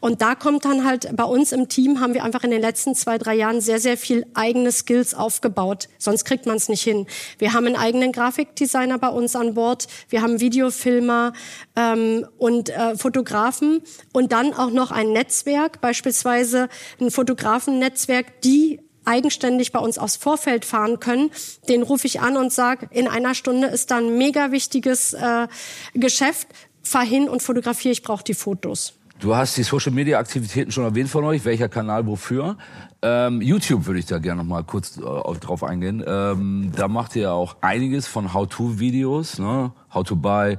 Und 0.00 0.22
da 0.22 0.34
kommt 0.34 0.64
dann 0.64 0.86
halt 0.86 1.14
bei 1.14 1.24
uns 1.24 1.52
im 1.52 1.68
Team 1.68 2.00
haben 2.00 2.14
wir 2.14 2.24
einfach 2.24 2.42
in 2.44 2.50
den 2.50 2.62
letzten 2.62 2.94
zwei 2.94 3.18
drei 3.18 3.34
Jahren 3.34 3.60
sehr 3.60 3.78
sehr 3.78 3.97
viel 3.98 4.26
eigene 4.34 4.72
Skills 4.72 5.14
aufgebaut. 5.14 5.88
Sonst 5.98 6.24
kriegt 6.24 6.46
man 6.46 6.56
es 6.56 6.68
nicht 6.68 6.82
hin. 6.82 7.06
Wir 7.38 7.52
haben 7.52 7.66
einen 7.66 7.76
eigenen 7.76 8.12
Grafikdesigner 8.12 8.98
bei 8.98 9.08
uns 9.08 9.36
an 9.36 9.54
Bord. 9.54 9.86
Wir 10.08 10.22
haben 10.22 10.40
Videofilmer 10.40 11.32
ähm, 11.76 12.26
und 12.38 12.70
äh, 12.70 12.96
Fotografen 12.96 13.82
und 14.12 14.32
dann 14.32 14.54
auch 14.54 14.70
noch 14.70 14.90
ein 14.90 15.12
Netzwerk, 15.12 15.80
beispielsweise 15.80 16.68
ein 17.00 17.10
Fotografennetzwerk, 17.10 18.40
die 18.42 18.80
eigenständig 19.04 19.72
bei 19.72 19.78
uns 19.78 19.98
aufs 19.98 20.16
Vorfeld 20.16 20.64
fahren 20.64 21.00
können, 21.00 21.30
den 21.68 21.82
rufe 21.82 22.06
ich 22.06 22.20
an 22.20 22.36
und 22.36 22.52
sage, 22.52 22.88
in 22.90 23.08
einer 23.08 23.34
Stunde 23.34 23.68
ist 23.68 23.90
da 23.90 23.96
ein 23.96 24.18
mega 24.18 24.52
wichtiges 24.52 25.14
äh, 25.14 25.48
Geschäft, 25.94 26.48
fahr 26.82 27.04
hin 27.04 27.28
und 27.28 27.42
fotografiere, 27.42 27.92
ich 27.92 28.02
brauche 28.02 28.24
die 28.24 28.34
Fotos. 28.34 28.97
Du 29.20 29.34
hast 29.34 29.56
die 29.56 29.64
Social 29.64 29.90
Media 29.92 30.18
Aktivitäten 30.18 30.70
schon 30.70 30.84
erwähnt 30.84 31.10
von 31.10 31.24
euch, 31.24 31.44
welcher 31.44 31.68
Kanal 31.68 32.06
wofür. 32.06 32.56
Ähm, 33.02 33.40
YouTube 33.40 33.86
würde 33.86 33.98
ich 33.98 34.06
da 34.06 34.18
gerne 34.18 34.42
noch 34.42 34.48
mal 34.48 34.62
kurz 34.62 34.96
äh, 34.96 35.00
drauf 35.00 35.64
eingehen. 35.64 36.04
Ähm, 36.06 36.70
da 36.74 36.86
macht 36.86 37.16
ihr 37.16 37.32
auch 37.32 37.56
einiges 37.60 38.06
von 38.06 38.32
How-to-Videos, 38.32 39.40
ne? 39.40 39.72
How 39.92 40.04
to 40.04 40.14
buy 40.14 40.58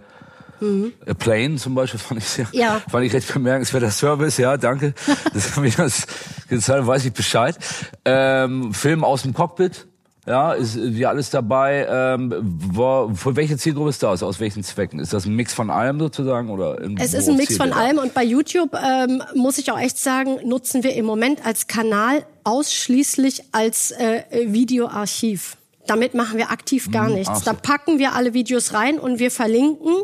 mhm. 0.60 0.92
a 1.08 1.14
plane 1.14 1.56
zum 1.56 1.74
Beispiel 1.74 2.00
fand 2.02 2.20
ich 2.20 2.28
sehr, 2.28 2.48
ja. 2.52 2.82
fand 2.90 3.06
ich 3.06 3.14
recht 3.14 3.34
bemerkenswerter 3.34 3.92
Service, 3.92 4.38
ja, 4.38 4.58
danke. 4.58 4.94
das, 5.34 5.54
das, 5.78 6.08
das 6.50 6.88
weiß 6.88 7.06
ich 7.06 7.14
Bescheid. 7.14 7.58
Ähm, 8.04 8.74
Film 8.74 9.06
aus 9.06 9.24
dem 9.24 9.34
Cockpit, 9.34 9.88
ja, 10.30 10.54
ist 10.54 10.78
wie 10.80 11.08
alles 11.08 11.32
dabei. 11.32 11.88
Ähm, 11.90 12.32
wo, 12.72 13.12
für 13.16 13.36
welche 13.36 13.58
Zielgruppe 13.58 13.90
ist 13.90 14.04
das? 14.04 14.22
Aus 14.22 14.40
welchen 14.40 14.64
Zwecken? 14.64 15.00
Ist 15.00 15.12
das 15.12 15.26
ein 15.26 15.36
Mix 15.36 15.56
von 15.56 15.72
allem 15.72 16.00
sozusagen 16.00 16.52
oder? 16.52 16.78
Es 17.00 17.16
ist 17.16 17.28
ein 17.28 17.36
Mix 17.36 17.58
von 17.58 17.74
allem 17.74 17.98
und 17.98 18.14
bei 18.14 18.24
YouTube 18.24 18.76
ähm, 18.76 19.24
muss 19.34 19.58
ich 19.58 19.72
auch 19.72 19.80
echt 19.80 19.98
sagen, 19.98 20.38
nutzen 20.48 20.84
wir 20.84 20.94
im 20.94 21.06
Moment 21.06 21.44
als 21.48 21.66
Kanal 21.66 22.24
ausschließlich 22.44 23.46
als 23.54 23.90
äh, 23.90 24.22
Videoarchiv. 24.46 25.58
Damit 25.88 26.14
machen 26.14 26.38
wir 26.38 26.52
aktiv 26.52 26.92
gar 26.92 27.08
hm, 27.08 27.16
nichts. 27.16 27.40
So. 27.40 27.46
Da 27.46 27.54
packen 27.54 27.98
wir 27.98 28.14
alle 28.14 28.36
Videos 28.36 28.74
rein 28.74 29.00
und 29.00 29.18
wir 29.18 29.32
verlinken, 29.32 29.96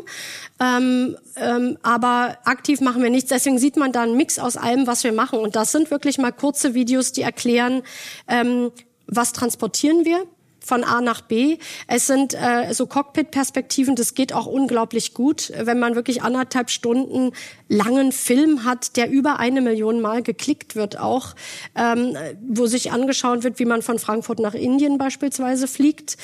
ähm, 0.58 1.16
ähm, 1.36 1.78
aber 1.84 2.38
aktiv 2.44 2.80
machen 2.80 3.04
wir 3.04 3.10
nichts. 3.10 3.30
Deswegen 3.30 3.58
sieht 3.60 3.76
man 3.76 3.92
da 3.92 4.02
einen 4.02 4.16
Mix 4.16 4.40
aus 4.40 4.56
allem, 4.56 4.88
was 4.88 5.04
wir 5.04 5.12
machen. 5.12 5.38
Und 5.38 5.54
das 5.54 5.70
sind 5.70 5.92
wirklich 5.92 6.18
mal 6.18 6.32
kurze 6.32 6.74
Videos, 6.74 7.12
die 7.12 7.22
erklären, 7.22 7.82
ähm, 8.26 8.72
was 9.06 9.32
transportieren 9.32 10.04
wir? 10.04 10.26
Von 10.66 10.82
A 10.82 11.00
nach 11.00 11.20
B. 11.20 11.58
Es 11.86 12.06
sind 12.08 12.34
äh, 12.34 12.72
so 12.74 12.86
Cockpit-Perspektiven, 12.86 13.94
das 13.94 14.14
geht 14.14 14.32
auch 14.32 14.46
unglaublich 14.46 15.14
gut, 15.14 15.52
wenn 15.56 15.78
man 15.78 15.94
wirklich 15.94 16.22
anderthalb 16.22 16.70
Stunden 16.70 17.32
langen 17.68 18.12
Film 18.12 18.64
hat, 18.64 18.96
der 18.96 19.10
über 19.10 19.38
eine 19.38 19.60
Million 19.60 20.00
Mal 20.00 20.22
geklickt 20.22 20.76
wird 20.76 20.98
auch, 20.98 21.34
ähm, 21.74 22.16
wo 22.48 22.66
sich 22.66 22.92
angeschaut 22.92 23.44
wird, 23.44 23.58
wie 23.58 23.64
man 23.64 23.82
von 23.82 23.98
Frankfurt 23.98 24.40
nach 24.40 24.54
Indien 24.54 24.98
beispielsweise 24.98 25.68
fliegt. 25.68 26.16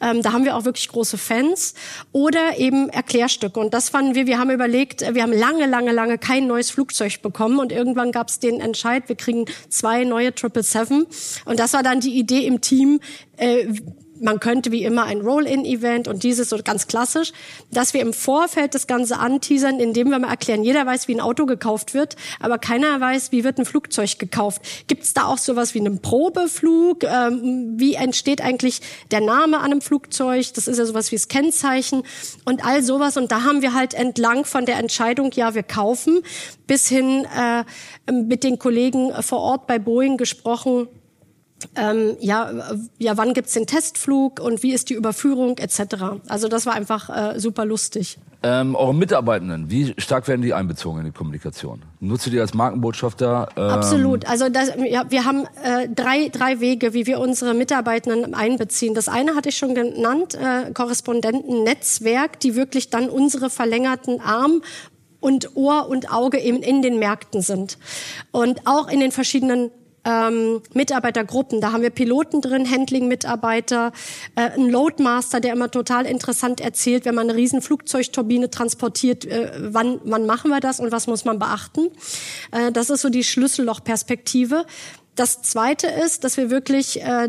Ähm, 0.00 0.22
da 0.22 0.32
haben 0.32 0.44
wir 0.44 0.56
auch 0.56 0.64
wirklich 0.64 0.88
große 0.88 1.18
Fans. 1.18 1.74
Oder 2.12 2.58
eben 2.58 2.88
Erklärstücke. 2.88 3.58
Und 3.58 3.74
das 3.74 3.88
fanden 3.88 4.14
wir, 4.14 4.26
wir 4.26 4.38
haben 4.38 4.50
überlegt, 4.50 5.02
wir 5.14 5.22
haben 5.22 5.32
lange, 5.32 5.66
lange, 5.66 5.92
lange 5.92 6.18
kein 6.18 6.46
neues 6.46 6.70
Flugzeug 6.70 7.20
bekommen 7.22 7.58
und 7.58 7.72
irgendwann 7.72 8.12
gab 8.12 8.28
es 8.28 8.38
den 8.38 8.60
Entscheid, 8.60 9.08
wir 9.08 9.16
kriegen 9.16 9.46
zwei 9.68 10.04
neue 10.04 10.32
777. 10.32 11.44
Und 11.44 11.58
das 11.58 11.72
war 11.72 11.82
dann 11.82 12.00
die 12.00 12.18
Idee 12.18 12.46
im 12.46 12.60
Team, 12.60 13.00
äh, 13.36 13.66
man 14.20 14.40
könnte 14.40 14.72
wie 14.72 14.84
immer 14.84 15.04
ein 15.04 15.20
Roll-in-Event 15.20 16.08
und 16.08 16.22
dieses 16.22 16.50
so 16.50 16.58
ganz 16.62 16.86
klassisch, 16.86 17.32
dass 17.70 17.94
wir 17.94 18.00
im 18.00 18.12
Vorfeld 18.12 18.74
das 18.74 18.86
Ganze 18.86 19.18
anteasern, 19.18 19.80
indem 19.80 20.10
wir 20.10 20.18
mal 20.18 20.30
erklären, 20.30 20.64
jeder 20.64 20.86
weiß, 20.86 21.08
wie 21.08 21.14
ein 21.14 21.20
Auto 21.20 21.46
gekauft 21.46 21.94
wird, 21.94 22.16
aber 22.40 22.58
keiner 22.58 23.00
weiß, 23.00 23.32
wie 23.32 23.44
wird 23.44 23.58
ein 23.58 23.64
Flugzeug 23.64 24.18
gekauft. 24.18 24.62
Gibt 24.86 25.04
es 25.04 25.14
da 25.14 25.24
auch 25.24 25.38
sowas 25.38 25.74
wie 25.74 25.80
einen 25.80 26.00
Probeflug? 26.00 27.04
Ähm, 27.04 27.74
wie 27.76 27.94
entsteht 27.94 28.40
eigentlich 28.40 28.80
der 29.10 29.20
Name 29.20 29.58
an 29.58 29.66
einem 29.72 29.80
Flugzeug? 29.80 30.52
Das 30.54 30.68
ist 30.68 30.78
ja 30.78 30.84
sowas 30.84 31.10
wie 31.12 31.16
das 31.16 31.28
Kennzeichen 31.28 32.02
und 32.44 32.64
all 32.64 32.82
sowas. 32.82 33.16
Und 33.16 33.32
da 33.32 33.44
haben 33.44 33.62
wir 33.62 33.74
halt 33.74 33.94
entlang 33.94 34.44
von 34.44 34.66
der 34.66 34.78
Entscheidung, 34.78 35.30
ja, 35.34 35.54
wir 35.54 35.62
kaufen, 35.62 36.22
bis 36.66 36.88
hin 36.88 37.26
äh, 37.36 38.12
mit 38.12 38.44
den 38.44 38.58
Kollegen 38.58 39.12
vor 39.22 39.40
Ort 39.40 39.66
bei 39.66 39.78
Boeing 39.78 40.16
gesprochen, 40.16 40.88
ähm, 41.78 42.16
ja, 42.20 42.50
ja, 42.98 43.16
wann 43.16 43.34
gibt's 43.34 43.52
den 43.52 43.66
Testflug 43.66 44.40
und 44.40 44.62
wie 44.62 44.72
ist 44.72 44.90
die 44.90 44.94
Überführung 44.94 45.58
etc. 45.58 46.20
Also 46.28 46.48
das 46.48 46.66
war 46.66 46.74
einfach 46.74 47.08
äh, 47.34 47.38
super 47.38 47.64
lustig. 47.64 48.18
Ähm, 48.40 48.76
eure 48.76 48.94
Mitarbeitenden, 48.94 49.68
wie 49.68 49.94
stark 49.98 50.28
werden 50.28 50.42
die 50.42 50.54
einbezogen 50.54 51.00
in 51.00 51.06
die 51.06 51.12
Kommunikation? 51.12 51.82
Nutzt 51.98 52.26
ihr 52.26 52.32
die 52.32 52.40
als 52.40 52.54
Markenbotschafter? 52.54 53.48
Ähm 53.56 53.62
Absolut. 53.64 54.28
Also 54.28 54.48
das, 54.48 54.72
ja, 54.88 55.10
wir 55.10 55.24
haben 55.24 55.44
äh, 55.64 55.88
drei, 55.88 56.28
drei 56.28 56.60
Wege, 56.60 56.94
wie 56.94 57.06
wir 57.06 57.18
unsere 57.18 57.52
Mitarbeitenden 57.54 58.34
einbeziehen. 58.34 58.94
Das 58.94 59.08
eine 59.08 59.34
hatte 59.34 59.48
ich 59.48 59.56
schon 59.56 59.74
genannt, 59.74 60.36
äh, 60.36 60.70
Korrespondentennetzwerk, 60.72 62.38
die 62.38 62.54
wirklich 62.54 62.90
dann 62.90 63.08
unsere 63.08 63.50
verlängerten 63.50 64.20
Arm 64.20 64.62
und 65.18 65.56
Ohr 65.56 65.88
und 65.88 66.12
Auge 66.12 66.38
eben 66.38 66.62
in 66.62 66.80
den 66.80 67.00
Märkten 67.00 67.42
sind. 67.42 67.78
Und 68.30 68.66
auch 68.66 68.88
in 68.88 69.00
den 69.00 69.10
verschiedenen 69.10 69.70
ähm, 70.04 70.62
Mitarbeitergruppen. 70.74 71.60
Da 71.60 71.72
haben 71.72 71.82
wir 71.82 71.90
Piloten 71.90 72.40
drin, 72.40 72.70
Handling-Mitarbeiter, 72.70 73.92
äh, 74.36 74.50
ein 74.50 74.68
Loadmaster, 74.68 75.40
der 75.40 75.52
immer 75.52 75.70
total 75.70 76.06
interessant 76.06 76.60
erzählt, 76.60 77.04
wenn 77.04 77.14
man 77.14 77.28
eine 77.28 77.38
riesen 77.38 77.62
Flugzeugturbine 77.62 78.50
transportiert, 78.50 79.24
äh, 79.24 79.50
wann, 79.58 80.00
wann 80.04 80.26
machen 80.26 80.50
wir 80.50 80.60
das 80.60 80.80
und 80.80 80.92
was 80.92 81.06
muss 81.06 81.24
man 81.24 81.38
beachten. 81.38 81.90
Äh, 82.52 82.72
das 82.72 82.90
ist 82.90 83.02
so 83.02 83.08
die 83.08 83.24
Schlüssellochperspektive. 83.24 84.64
Das 85.14 85.42
Zweite 85.42 85.88
ist, 85.88 86.22
dass 86.22 86.36
wir 86.36 86.48
wirklich 86.48 87.02
äh, 87.02 87.28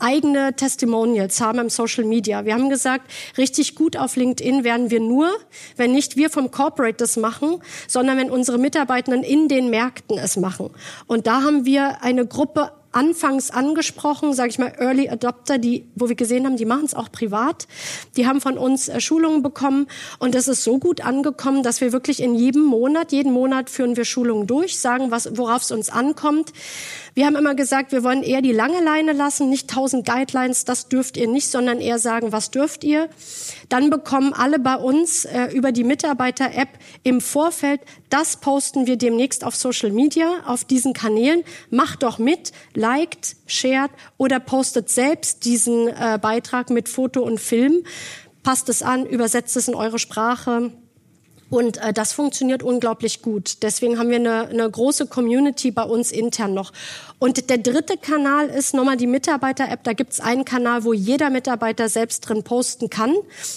eigene 0.00 0.54
Testimonials 0.54 1.40
haben 1.40 1.58
im 1.58 1.70
Social 1.70 2.04
Media. 2.04 2.44
Wir 2.44 2.54
haben 2.54 2.70
gesagt, 2.70 3.10
richtig 3.36 3.74
gut 3.74 3.96
auf 3.96 4.16
LinkedIn 4.16 4.64
werden 4.64 4.90
wir 4.90 5.00
nur, 5.00 5.30
wenn 5.76 5.92
nicht 5.92 6.16
wir 6.16 6.30
vom 6.30 6.50
Corporate 6.50 6.96
das 6.96 7.16
machen, 7.16 7.60
sondern 7.86 8.18
wenn 8.18 8.30
unsere 8.30 8.58
Mitarbeitenden 8.58 9.22
in 9.22 9.48
den 9.48 9.70
Märkten 9.70 10.18
es 10.18 10.36
machen. 10.36 10.70
Und 11.06 11.26
da 11.26 11.42
haben 11.42 11.64
wir 11.64 12.02
eine 12.02 12.26
Gruppe 12.26 12.72
anfangs 12.92 13.50
angesprochen, 13.50 14.32
sage 14.32 14.50
ich 14.50 14.58
mal 14.58 14.72
Early 14.78 15.08
Adopter, 15.08 15.58
die, 15.58 15.84
wo 15.94 16.08
wir 16.08 16.16
gesehen 16.16 16.46
haben, 16.46 16.56
die 16.56 16.64
machen 16.64 16.84
es 16.84 16.94
auch 16.94 17.12
privat. 17.12 17.66
Die 18.16 18.26
haben 18.26 18.40
von 18.40 18.56
uns 18.56 18.88
äh, 18.88 19.00
Schulungen 19.00 19.42
bekommen 19.42 19.86
und 20.18 20.34
es 20.34 20.48
ist 20.48 20.64
so 20.64 20.78
gut 20.78 21.02
angekommen, 21.02 21.62
dass 21.62 21.80
wir 21.80 21.92
wirklich 21.92 22.22
in 22.22 22.34
jedem 22.34 22.64
Monat, 22.64 23.12
jeden 23.12 23.32
Monat 23.32 23.70
führen 23.70 23.96
wir 23.96 24.04
Schulungen 24.04 24.46
durch, 24.46 24.78
sagen, 24.78 25.10
was, 25.10 25.36
worauf 25.36 25.62
es 25.62 25.70
uns 25.70 25.90
ankommt. 25.90 26.52
Wir 27.14 27.26
haben 27.26 27.36
immer 27.36 27.54
gesagt, 27.54 27.92
wir 27.92 28.04
wollen 28.04 28.22
eher 28.22 28.42
die 28.42 28.52
lange 28.52 28.82
Leine 28.82 29.12
lassen, 29.12 29.50
nicht 29.50 29.68
tausend 29.68 30.06
Guidelines, 30.06 30.64
das 30.64 30.88
dürft 30.88 31.16
ihr 31.16 31.28
nicht, 31.28 31.50
sondern 31.50 31.80
eher 31.80 31.98
sagen, 31.98 32.32
was 32.32 32.50
dürft 32.50 32.84
ihr. 32.84 33.08
Dann 33.68 33.90
bekommen 33.90 34.32
alle 34.32 34.58
bei 34.58 34.76
uns 34.76 35.24
äh, 35.24 35.46
über 35.52 35.72
die 35.72 35.84
Mitarbeiter-App 35.84 36.68
im 37.02 37.20
Vorfeld, 37.20 37.80
das 38.08 38.38
posten 38.38 38.86
wir 38.86 38.96
demnächst 38.96 39.44
auf 39.44 39.54
Social 39.54 39.90
Media, 39.90 40.42
auf 40.46 40.64
diesen 40.64 40.92
Kanälen. 40.92 41.44
Macht 41.70 42.02
doch 42.02 42.18
mit, 42.18 42.52
liked, 42.78 43.36
shared 43.46 43.90
oder 44.16 44.40
postet 44.40 44.88
selbst 44.88 45.44
diesen 45.44 45.88
äh, 45.88 46.18
Beitrag 46.20 46.70
mit 46.70 46.88
Foto 46.88 47.22
und 47.22 47.40
Film. 47.40 47.84
Passt 48.42 48.68
es 48.68 48.82
an, 48.82 49.04
übersetzt 49.04 49.56
es 49.56 49.68
in 49.68 49.74
eure 49.74 49.98
Sprache. 49.98 50.72
Und 51.50 51.78
äh, 51.78 51.92
das 51.92 52.12
funktioniert 52.12 52.62
unglaublich 52.62 53.22
gut. 53.22 53.62
Deswegen 53.62 53.98
haben 53.98 54.10
wir 54.10 54.16
eine, 54.16 54.48
eine 54.48 54.70
große 54.70 55.06
Community 55.06 55.70
bei 55.70 55.82
uns 55.82 56.12
intern 56.12 56.54
noch. 56.54 56.72
Und 57.18 57.48
der 57.50 57.58
dritte 57.58 57.96
Kanal 57.96 58.48
ist 58.48 58.74
nochmal 58.74 58.96
die 58.96 59.06
Mitarbeiter-App. 59.06 59.82
Da 59.82 59.92
gibt's 59.92 60.20
einen 60.20 60.44
Kanal, 60.44 60.84
wo 60.84 60.92
jeder 60.92 61.30
Mitarbeiter 61.30 61.88
selbst 61.88 62.20
drin 62.20 62.42
posten 62.42 62.90
kann. 62.90 63.14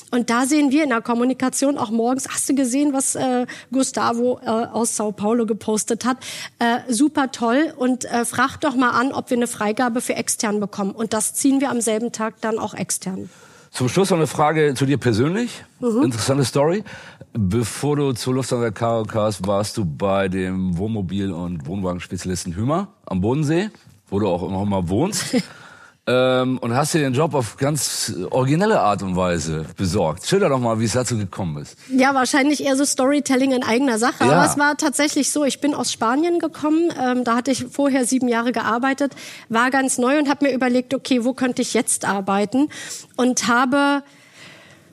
Und 0.10 0.30
da 0.30 0.46
sehen 0.46 0.72
wir 0.72 0.84
in 0.84 0.90
der 0.90 1.02
Kommunikation 1.02 1.78
auch 1.78 1.92
morgens, 1.92 2.28
hast 2.30 2.50
du 2.50 2.56
gesehen, 2.56 2.94
was 2.94 3.16
äh, 3.16 3.46
Gustavo 3.72 4.40
äh, 4.44 4.50
aus 4.50 4.96
Sao 4.96 5.12
Paulo 5.12 5.46
gepostet 5.46 6.06
hat? 6.06 6.18
Äh, 6.60 6.80
super 6.88 7.32
toll. 7.32 7.74
Und 7.76 8.06
äh, 8.06 8.26
frag 8.26 8.58
doch 8.58 8.76
mal 8.76 8.92
an, 8.92 9.12
ob 9.12 9.30
wir 9.30 9.38
eine 9.38 9.48
Freigabe 9.48 10.02
für 10.02 10.16
extern 10.16 10.60
bekommen. 10.60 10.92
Und 10.92 11.14
das 11.14 11.34
ziehen 11.34 11.62
wir 11.62 11.70
am 11.70 11.82
selben 11.82 12.12
Tag 12.12 12.36
dann 12.42 12.58
auch 12.58 12.74
extern. 12.74 13.30
Zum 13.72 13.88
Schluss 13.88 14.10
noch 14.10 14.18
eine 14.18 14.28
Frage 14.28 14.74
zu 14.74 14.86
dir 14.86 14.98
persönlich. 14.98 15.64
Mhm. 15.80 16.04
Interessante 16.04 16.44
Story. 16.44 16.84
Bevor 17.32 17.96
du 17.96 18.12
zu 18.12 18.34
Lufthansa 18.34 18.70
Cargo 18.70 19.06
kamst, 19.06 19.48
warst 19.48 19.78
du 19.78 19.86
bei 19.86 20.28
dem 20.28 20.78
Wohnmobil- 20.78 21.32
und 21.32 21.66
Wohnwagenspezialisten 21.66 22.54
Hümer 22.54 22.90
am 23.06 23.22
Bodensee, 23.22 23.70
wo 24.10 24.20
du 24.20 24.28
auch 24.28 24.44
immer 24.44 24.66
mal 24.66 24.90
wohnst. 24.90 25.38
ähm, 26.08 26.58
und 26.58 26.76
hast 26.76 26.94
dir 26.94 27.00
den 27.00 27.14
Job 27.14 27.36
auf 27.36 27.58
ganz 27.58 28.14
originelle 28.32 28.80
Art 28.80 29.04
und 29.04 29.16
Weise 29.16 29.66
besorgt. 29.78 30.26
Schilder 30.26 30.50
doch 30.50 30.60
mal, 30.60 30.80
wie 30.80 30.86
es 30.86 30.94
dazu 30.94 31.18
gekommen 31.18 31.62
ist. 31.62 31.78
Ja, 31.90 32.16
wahrscheinlich 32.16 32.64
eher 32.64 32.76
so 32.76 32.86
Storytelling 32.86 33.52
in 33.52 33.64
eigener 33.64 34.00
Sache. 34.00 34.26
Ja. 34.26 34.32
Aber 34.32 34.46
es 34.46 34.58
war 34.58 34.78
tatsächlich 34.78 35.32
so, 35.32 35.46
ich 35.46 35.62
bin 35.62 35.76
aus 35.76 35.92
Spanien 35.92 36.40
gekommen, 36.40 36.92
ähm, 37.00 37.24
da 37.24 37.36
hatte 37.36 37.52
ich 37.52 37.66
vorher 37.66 38.06
sieben 38.06 38.28
Jahre 38.28 38.52
gearbeitet, 38.52 39.14
war 39.50 39.70
ganz 39.70 39.98
neu 40.00 40.18
und 40.18 40.28
habe 40.28 40.48
mir 40.48 40.54
überlegt, 40.54 40.94
okay, 40.94 41.24
wo 41.24 41.34
könnte 41.34 41.62
ich 41.62 41.74
jetzt 41.74 42.06
arbeiten? 42.06 42.70
Und 43.16 43.48
habe 43.48 44.04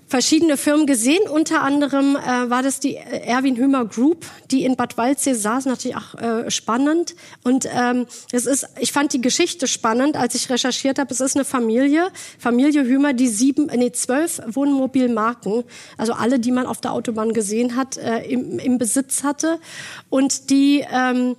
verschiedene 0.08 0.56
Firmen 0.56 0.86
gesehen. 0.86 1.28
Unter 1.28 1.62
anderem 1.62 2.16
äh, 2.16 2.50
war 2.50 2.62
das 2.62 2.80
die 2.80 2.96
äh, 2.96 3.26
Erwin 3.26 3.56
Hümer 3.56 3.84
Group, 3.84 4.26
die 4.50 4.64
in 4.64 4.76
Bad 4.76 4.96
Waldsee 4.96 5.34
saß, 5.34 5.66
natürlich 5.66 5.96
auch 5.96 6.14
äh, 6.14 6.50
spannend. 6.50 7.14
Und 7.44 7.68
ähm, 7.72 8.06
es 8.32 8.46
ist, 8.46 8.66
ich 8.80 8.92
fand 8.92 9.12
die 9.12 9.20
Geschichte 9.20 9.66
spannend, 9.66 10.16
als 10.16 10.34
ich 10.34 10.50
recherchiert 10.50 10.98
habe. 10.98 11.12
Es 11.12 11.20
ist 11.20 11.36
eine 11.36 11.44
Familie, 11.44 12.10
Familie 12.38 12.84
Hümer, 12.84 13.12
die 13.12 13.28
sieben, 13.28 13.66
nee, 13.66 13.92
zwölf 13.92 14.40
Wohnmobilmarken, 14.46 15.64
also 15.96 16.14
alle, 16.14 16.38
die 16.38 16.52
man 16.52 16.66
auf 16.66 16.80
der 16.80 16.92
Autobahn 16.92 17.32
gesehen 17.32 17.76
hat, 17.76 17.96
äh, 17.98 18.20
im, 18.20 18.58
im 18.58 18.78
Besitz 18.78 19.22
hatte. 19.22 19.60
Und 20.08 20.50
die 20.50 20.84
ähm, 20.90 21.36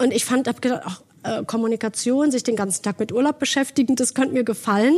und 0.00 0.14
ich 0.14 0.24
fand, 0.24 0.48
hab 0.48 0.62
gedacht, 0.62 0.82
ach, 0.86 1.02
äh, 1.22 1.44
Kommunikation, 1.44 2.30
sich 2.30 2.42
den 2.42 2.56
ganzen 2.56 2.82
Tag 2.82 2.98
mit 2.98 3.12
Urlaub 3.12 3.38
beschäftigen, 3.38 3.96
das 3.96 4.14
könnte 4.14 4.34
mir 4.34 4.44
gefallen. 4.44 4.96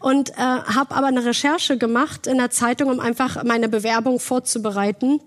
Und 0.00 0.30
äh, 0.30 0.34
habe 0.36 0.94
aber 0.94 1.06
eine 1.06 1.24
Recherche 1.24 1.78
gemacht 1.78 2.26
in 2.26 2.38
der 2.38 2.50
Zeitung, 2.50 2.90
um 2.90 3.00
einfach 3.00 3.42
meine 3.44 3.68
Bewerbung 3.68 4.20
vorzubereiten. 4.20 5.20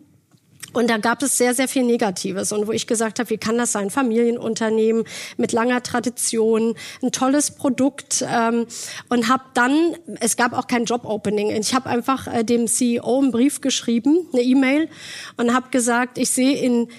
Und 0.74 0.90
da 0.90 0.98
gab 0.98 1.24
es 1.24 1.38
sehr, 1.38 1.54
sehr 1.54 1.68
viel 1.68 1.84
Negatives. 1.84 2.52
Und 2.52 2.68
wo 2.68 2.72
ich 2.72 2.88
gesagt 2.88 3.20
habe, 3.20 3.30
wie 3.30 3.38
kann 3.38 3.58
das 3.58 3.72
sein? 3.72 3.90
Familienunternehmen 3.90 5.06
mit 5.38 5.52
langer 5.52 5.82
Tradition, 5.82 6.76
ein 7.02 7.12
tolles 7.12 7.52
Produkt. 7.52 8.26
Ähm, 8.30 8.68
und 9.10 9.30
habe 9.30 9.44
dann, 9.54 9.96
es 10.20 10.36
gab 10.36 10.54
auch 10.54 10.68
kein 10.68 10.86
Job-Opening. 10.86 11.50
Ich 11.52 11.74
habe 11.74 11.90
einfach 11.90 12.28
äh, 12.28 12.44
dem 12.44 12.68
CEO 12.68 13.20
einen 13.20 13.32
Brief 13.32 13.62
geschrieben, 13.62 14.28
eine 14.34 14.42
E-Mail, 14.42 14.90
und 15.38 15.54
habe 15.54 15.70
gesagt, 15.70 16.18
ich 16.18 16.30
sehe 16.30 16.58
in 16.58 16.90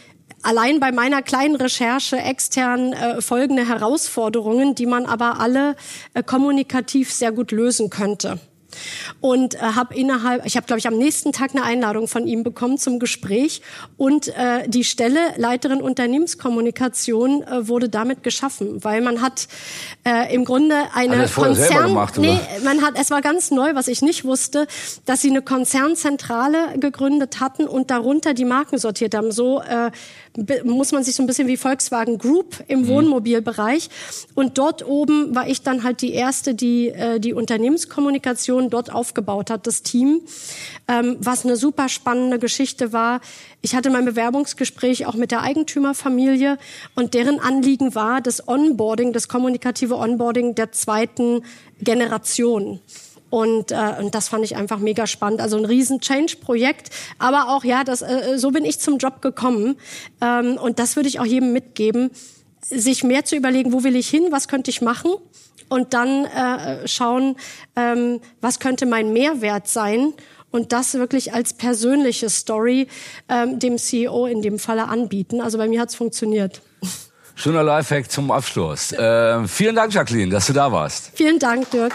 allein 0.42 0.80
bei 0.80 0.92
meiner 0.92 1.22
kleinen 1.22 1.56
Recherche 1.56 2.16
extern 2.16 2.92
äh, 2.92 3.20
folgende 3.20 3.66
Herausforderungen, 3.66 4.74
die 4.74 4.86
man 4.86 5.06
aber 5.06 5.40
alle 5.40 5.76
äh, 6.14 6.22
kommunikativ 6.22 7.12
sehr 7.12 7.32
gut 7.32 7.52
lösen 7.52 7.90
könnte. 7.90 8.38
Und 9.20 9.54
äh, 9.54 9.58
habe 9.58 9.94
innerhalb, 9.94 10.44
ich 10.44 10.56
habe 10.56 10.66
glaube 10.66 10.78
ich 10.78 10.86
am 10.86 10.98
nächsten 10.98 11.32
Tag 11.32 11.52
eine 11.54 11.64
Einladung 11.64 12.06
von 12.06 12.26
ihm 12.26 12.44
bekommen 12.44 12.78
zum 12.78 12.98
Gespräch. 12.98 13.62
Und 13.96 14.28
äh, 14.28 14.68
die 14.68 14.84
Stelle 14.84 15.18
Leiterin 15.36 15.80
Unternehmenskommunikation 15.80 17.42
äh, 17.42 17.68
wurde 17.68 17.88
damit 17.88 18.22
geschaffen, 18.22 18.84
weil 18.84 19.00
man 19.00 19.22
hat 19.22 19.48
äh, 20.04 20.34
im 20.34 20.44
Grunde 20.44 20.76
eine 20.94 21.26
Konzern, 21.28 21.88
gemacht, 21.88 22.18
nee, 22.18 22.38
man 22.62 22.82
hat, 22.82 22.94
es 23.00 23.10
war 23.10 23.22
ganz 23.22 23.50
neu, 23.50 23.74
was 23.74 23.88
ich 23.88 24.02
nicht 24.02 24.24
wusste, 24.24 24.66
dass 25.06 25.22
sie 25.22 25.30
eine 25.30 25.42
Konzernzentrale 25.42 26.78
gegründet 26.78 27.40
hatten 27.40 27.66
und 27.66 27.90
darunter 27.90 28.34
die 28.34 28.44
Marken 28.44 28.78
sortiert 28.78 29.14
haben. 29.14 29.32
So 29.32 29.60
äh, 29.62 29.90
muss 30.64 30.92
man 30.92 31.04
sich 31.04 31.14
so 31.14 31.22
ein 31.22 31.26
bisschen 31.26 31.48
wie 31.48 31.56
Volkswagen 31.56 32.18
Group 32.18 32.62
im 32.68 32.82
mhm. 32.82 32.88
Wohnmobilbereich. 32.88 33.90
Und 34.34 34.58
dort 34.58 34.86
oben 34.86 35.34
war 35.34 35.48
ich 35.48 35.62
dann 35.62 35.82
halt 35.82 36.02
die 36.02 36.12
erste, 36.12 36.54
die 36.54 36.88
äh, 36.88 37.18
die 37.18 37.32
Unternehmenskommunikation 37.32 38.70
dort 38.70 38.92
aufgebaut 38.92 39.50
hat, 39.50 39.66
das 39.66 39.82
Team, 39.82 40.20
ähm, 40.86 41.16
was 41.20 41.44
eine 41.44 41.56
super 41.56 41.88
spannende 41.88 42.38
Geschichte 42.38 42.92
war. 42.92 43.20
Ich 43.60 43.74
hatte 43.74 43.90
mein 43.90 44.04
Bewerbungsgespräch 44.04 45.06
auch 45.06 45.14
mit 45.14 45.30
der 45.30 45.42
Eigentümerfamilie 45.42 46.58
und 46.94 47.14
deren 47.14 47.40
Anliegen 47.40 47.94
war 47.94 48.20
das 48.20 48.46
Onboarding, 48.46 49.12
das 49.12 49.28
kommunikative 49.28 49.96
Onboarding 49.96 50.54
der 50.54 50.72
zweiten 50.72 51.42
Generation. 51.80 52.80
Und, 53.30 53.72
äh, 53.72 53.94
und 54.00 54.14
das 54.14 54.28
fand 54.28 54.44
ich 54.44 54.56
einfach 54.56 54.78
mega 54.78 55.06
spannend. 55.06 55.40
Also 55.40 55.56
ein 55.56 55.64
riesen 55.64 56.00
Change-Projekt. 56.00 56.90
Aber 57.18 57.48
auch, 57.48 57.64
ja, 57.64 57.84
das, 57.84 58.02
äh, 58.02 58.36
so 58.36 58.50
bin 58.50 58.64
ich 58.64 58.80
zum 58.80 58.98
Job 58.98 59.20
gekommen. 59.22 59.76
Ähm, 60.20 60.56
und 60.56 60.78
das 60.78 60.96
würde 60.96 61.08
ich 61.08 61.20
auch 61.20 61.26
jedem 61.26 61.52
mitgeben, 61.52 62.10
sich 62.62 63.04
mehr 63.04 63.24
zu 63.24 63.36
überlegen, 63.36 63.72
wo 63.72 63.84
will 63.84 63.96
ich 63.96 64.08
hin, 64.08 64.28
was 64.30 64.48
könnte 64.48 64.70
ich 64.70 64.80
machen 64.80 65.12
und 65.68 65.94
dann 65.94 66.24
äh, 66.24 66.86
schauen, 66.86 67.36
ähm, 67.76 68.20
was 68.40 68.58
könnte 68.58 68.86
mein 68.86 69.12
Mehrwert 69.12 69.68
sein 69.68 70.12
und 70.50 70.72
das 70.72 70.94
wirklich 70.94 71.34
als 71.34 71.52
persönliche 71.52 72.30
Story 72.30 72.88
ähm, 73.28 73.58
dem 73.58 73.78
CEO 73.78 74.26
in 74.26 74.42
dem 74.42 74.58
Falle 74.58 74.88
anbieten. 74.88 75.40
Also 75.40 75.58
bei 75.58 75.68
mir 75.68 75.80
hat's 75.80 75.94
funktioniert. 75.94 76.62
Schöner 77.34 77.62
Lifehack 77.62 78.10
zum 78.10 78.30
Abschluss. 78.30 78.92
Äh, 78.92 79.46
vielen 79.46 79.76
Dank, 79.76 79.92
Jacqueline, 79.92 80.30
dass 80.30 80.46
du 80.46 80.52
da 80.52 80.72
warst. 80.72 81.12
Vielen 81.14 81.38
Dank, 81.38 81.70
Dirk. 81.70 81.94